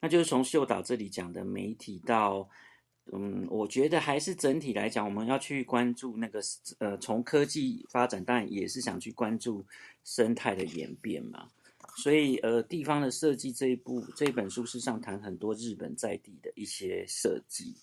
[0.00, 2.48] 那就是从秀导这里讲的媒体到。
[3.12, 6.40] 嗯，我觉得还是整体来讲，我们要去关注那个
[6.78, 9.64] 呃，从科技发展，当然也是想去关注
[10.04, 11.48] 生态的演变嘛。
[11.96, 17.74] 所以呃，地方的设计这一部这本书，事实上谈很多日本在地的一些设计。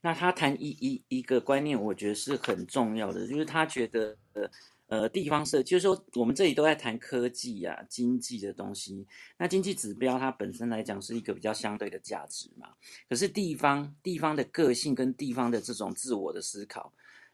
[0.00, 4.50] 那他谈一一一个观念，我觉得是很重要的，就是他觉得呃。
[4.90, 9.06] 呃，地方设就是说，我们这里都在谈科技呀、经济的东西。
[9.38, 12.68] 那经济指标它本身来讲是一个比较相对的价值嘛。
[13.08, 16.92] 可是地方地方的个性跟地方的这种自我的思考，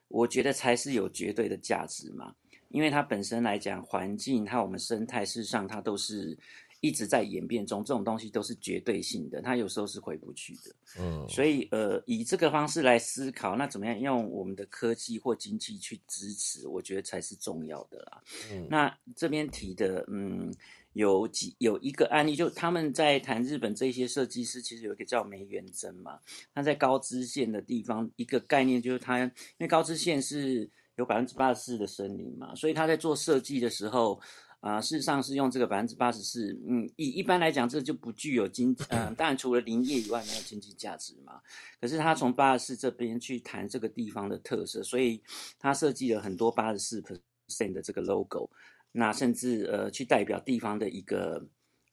[0.09, 2.35] 我觉得才是有绝对的价值嘛。
[2.69, 6.39] 因为它本身来讲，环境还有我们生态，事实上它都是。
[6.87, 10.75] 一直在演变中，这种东西都是绝对性的，它有时候是回不去的。
[11.01, 18.23] 嗯，所以呃，以这个方式来思考，那怎么样用我们的科技或经济去支持，我觉得才是重要的啦。
[18.53, 20.55] 嗯，那这边提的，嗯，
[20.93, 26.21] 有几有一个案例，就他们在谈日本这些设计师，其实有一个叫梅元真嘛，
[26.55, 34.21] 他在高知县的地方，一个概念就是他，因为高知县是有百分之八十四的森林嘛，所以他在做设计的时候。
[34.67, 41.41] 啊，事实上是用这个百分之八十四，嗯，以一般来讲，这就不具有经，嗯，当然除了林业以外，没有经济价值嘛。
[41.81, 45.23] 可是他从八十四这边去谈这个地方的特色，所以
[45.57, 48.51] 他设计了很多八十四 percent 的这个 logo，
[48.91, 51.47] 那甚至呃去代表地方的一个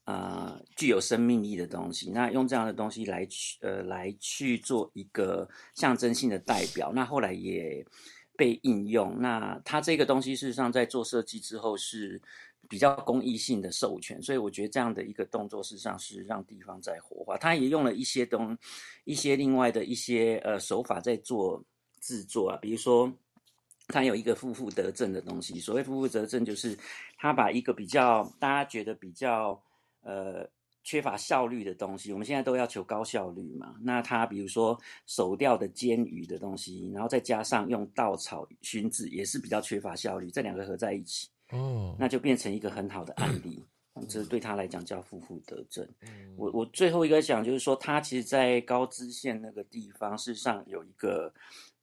[0.06, 7.86] 呃具有生命力的东西，那用这样的东西来去呃来去做一个象征性的代表，那后来也
[8.36, 9.22] 被应用。
[9.22, 12.20] 那他这个东西事实上在做设计之后是。
[12.74, 17.38] 比较公益性的授权，所以我觉得这样的一个动作，事实上是让地方在活化。
[17.38, 18.58] 他也用了一些东，
[19.04, 21.64] 一些另外的一些呃手法在做
[22.02, 23.14] 制作啊，比如说
[23.90, 25.60] 他有一个负负得正的东西。
[25.60, 26.76] 所谓负负得正，就是
[27.16, 29.62] 他把一个比较大家觉得比较
[30.02, 30.50] 呃
[30.84, 33.76] 缺乏效率的东西，我们现在都要求高效率嘛。
[33.84, 40.32] 那他比如说手钓的煎鱼的东西，然后再加上用稻草熏制，也是比较缺乏效率。
[40.32, 41.30] 这两个合在一起。
[41.52, 43.64] 哦，那就变成一个很好的案例，
[44.08, 45.88] 这对他来讲叫负负得正。
[46.36, 51.34] 我我最后一个讲就是说，他其实，在高知县那个地方，事实上有一个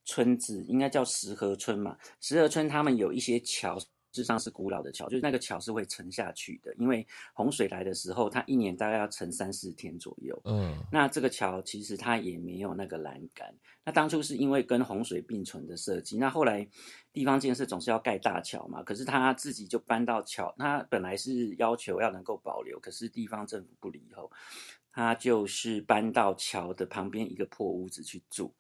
[0.05, 1.97] 村子，应该叫石河村嘛。
[2.21, 3.79] 石河村他们有一些桥。
[4.13, 10.37] 事实上是古老的桥，就是那个桥是会沉下去的，因为洪水来的时候，它一年大概要沉三四天左右。
[10.47, 13.55] 嗯，那这个桥其实它也没有那个栏杆。
[13.85, 16.67] 那当初是因为跟洪水并存的设计，那后来
[17.13, 24.31] 地方建设总是要盖大桥嘛，可是他自己就搬到桥，他本来是要求要能够保留，可是地方政府不理以后，
[24.93, 28.53] 他就是搬到桥的旁边一个破屋子去住，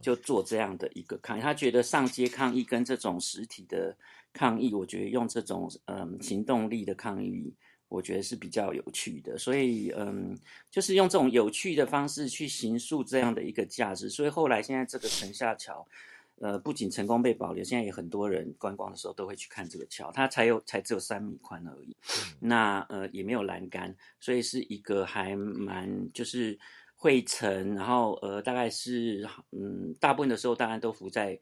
[0.00, 1.40] 就做这样的一个抗议。
[1.40, 3.96] 他觉得上街抗议跟这种实体的。
[4.30, 7.52] 抗议，我觉得用这种嗯行动力的抗议，
[7.88, 9.38] 我觉得是比较有趣的。
[9.38, 10.38] 所以嗯，
[10.70, 14.08] 就是用这种有趣的方式去形塑这样的一个价值。
[14.08, 15.84] 所以后来现在这个城下桥，
[16.40, 20.10] 呃，不仅成功被保留，现在也很多人观光的时候都会去看这个桥。
[20.12, 21.96] 它才有才只有三米宽而已，
[22.40, 26.58] 那呃也没有栏杆，所以是一个还蛮就是
[26.96, 31.38] 会沉，然后呃大概是嗯大部分的时候当然都浮在。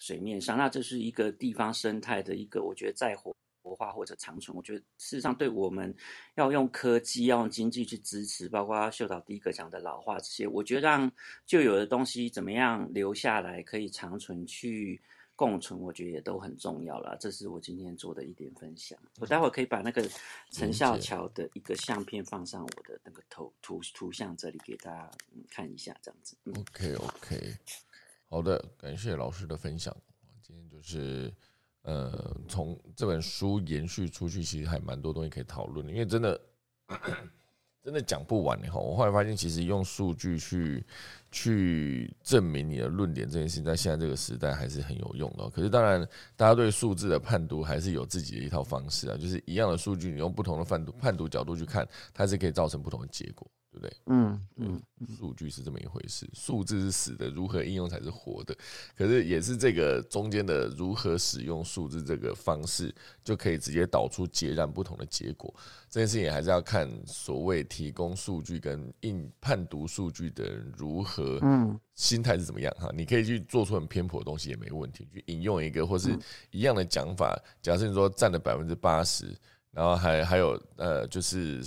[0.00, 3.34] 水面上，那这是一个地方生态的一个，我觉得再活
[3.74, 4.56] 化或者长存。
[4.56, 5.94] 我觉得事实上，对我们
[6.34, 11.10] 要用科技、要用经济去支持，包括秀导第一个讲的老化这些，我觉得让
[11.46, 15.00] 旧有的东西怎么样留下来，可以长存去。
[15.38, 17.16] 共存，我觉得也都很重要了。
[17.20, 18.98] 这是我今天做的一点分享。
[19.20, 20.04] 我待会儿可以把那个
[20.50, 25.08] 陈孝桥的一个相片放上我的那个头图图像这里给大家
[25.48, 26.36] 看一下，这样子。
[26.58, 27.56] OK OK，
[28.28, 29.96] 好的，感谢老师的分享。
[30.42, 31.32] 今天就是
[31.88, 36.38] 呃，从这本书延续出去，其实还蛮多东西可以讨论的，因为真的。
[37.80, 38.78] 真的讲不完哈！
[38.78, 40.84] 我后来发现，其实用数据去
[41.30, 45.48] 去证明你的论点这件事情，在现在这个时代还是很有用的。
[45.50, 46.00] 可是，当然，
[46.36, 49.16] 大家对数字的判读还是有自己的一套方式啊。
[49.16, 53.50] 就是一样的数据，你用不同的判读判读角度去看，它是可以造成不同的结果。
[53.70, 53.96] 对不对？
[54.06, 54.82] 嗯嗯，
[55.18, 58.56] 数据是这么一回事，数字是死的，如何应用才是活的。
[58.96, 65.54] 可是也是这个中间的如何使用数字这个方式，就可以直接导出截然不同的结果。
[65.90, 72.90] 这件事情还是要看所谓提供数据跟应判读数据的人如何，嗯，心态是怎么样哈？
[72.94, 76.16] 你可以去做出很偏颇的东西也没问题，去引用一个或是
[76.50, 77.38] 一样的讲法。
[77.62, 79.34] 假设你说占了百分之八十。
[79.70, 81.62] 然后还还有呃，就是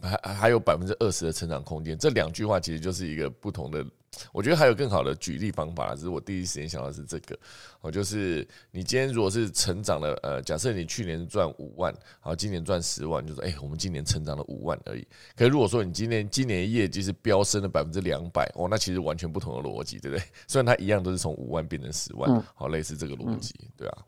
[0.00, 3.84] 还还有百分之二十的成长空间，这两句话其实就是一个不同的。
[4.32, 7.38] 我觉得还有更好的举例方法，只是我第一时间想到是这个。
[7.80, 15.06] 哦，就是你今天如果是成长了，呃，假设你去年赚五万，好，今年赚十万，就说哎，我们今年成长了五万而已。
[15.36, 20.24] 可是如果说你今年今年业绩是飙升了百分之两百，哦，那其实完全不同的逻辑，对不对？
[20.48, 23.98] 虽然它一样都是从五万变成十万，好，类似这个逻辑，对啊。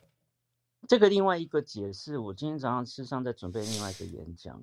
[0.87, 4.59] 这个另外一个解释，我今天早上事实上在准备另外一个演讲，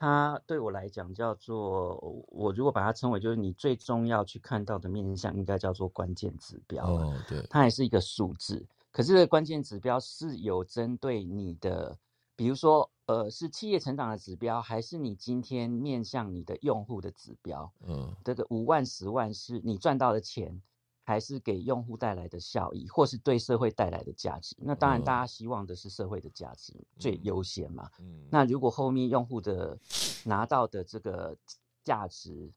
[0.00, 1.94] 它对我来讲叫做，
[2.28, 6.86] 我如果把它称为就是你最重要去看到的面向，应该叫做关键指标。
[6.86, 11.98] 哦，对，它也是一个数字，可是这个关键指标是有针对你的，
[12.34, 17.70] 比如说，呃，是企业成长的指标，还是你今天面向你的用户的指标？
[17.86, 20.62] 嗯，这个五万、十万是你赚到的钱。
[21.10, 24.54] 还是给用户带来的效益，或是对社会带来的价值。
[24.60, 27.90] 那当然，大家希望的是社会的价值最优先嘛。
[27.98, 29.76] 嗯那如果后面用户的
[30.24, 31.36] 拿到的这个
[31.82, 32.52] 价值，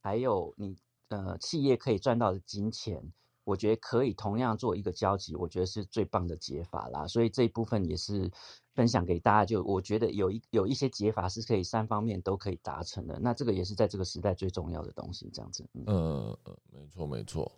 [0.00, 0.74] 还有你
[1.08, 3.12] 呃企业可以赚到的金钱，
[3.44, 7.06] 我觉得可以同样做一个交集，我觉得是最棒的解法啦。
[7.06, 8.30] 所以这一部分也是
[8.72, 9.44] 分享给大家。
[9.44, 13.18] 就我觉得有一有一些解法是可以三方面都可以达成的。
[13.20, 15.68] 那这个也是在这个时代最重要的东西，这样子。
[15.86, 16.34] 嗯，
[16.72, 17.52] 没错，没错。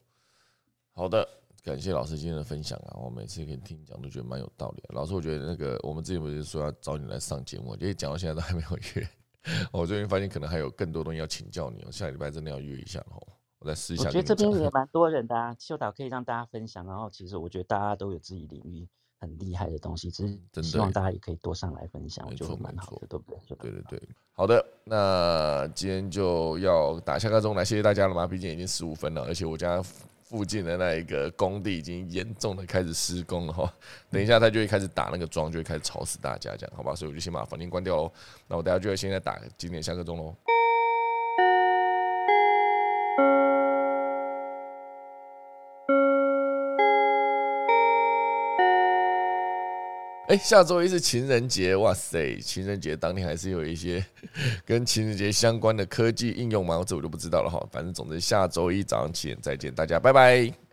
[0.94, 1.26] 好的，
[1.64, 3.00] 感谢老师今天的分享啊！
[3.02, 4.82] 我每次跟你听讲都觉得蛮有道理。
[4.90, 9.08] 老师，我觉得那个我们之前不是说要找你来上节目，结果讲到现在都还没有约。
[9.72, 13.26] 我最近发现可能还有更多东西要请教你哦，下礼拜真的要约一下哦。
[13.58, 14.04] 我在私下。
[14.04, 16.84] 我觉得这边也蛮多人的啊， 秀导可以让大家分享。
[16.86, 18.86] 然后其实我觉得大家都有自己领域
[19.18, 23.56] 很厉害的东西，只是希望大家也可以多上来分享，我觉得蛮好的，对不对？
[23.56, 28.26] 对对对，好的，那今天就要打下个钟来，谢谢大家了嘛？
[28.26, 29.82] 毕竟已经十五分了，而且我家。
[30.32, 33.70] 附近的那一个工地已经严重的开始施工了哈，
[34.10, 36.94] 等一下他就会开始打那个桩，就会开始吵死大家，这样好吧？
[36.94, 38.10] 所以我就先把房间关掉喽。
[38.48, 40.34] 那我等下就会现在打今点下课钟喽。
[50.32, 52.40] 哎，下周一是情人节，哇塞！
[52.40, 54.02] 情人节当天还是有一些
[54.64, 56.82] 跟情人节相关的科技应用吗？
[56.86, 57.62] 这我就不知道了哈。
[57.70, 60.62] 反正总之下周一早上七点再见，大家拜拜。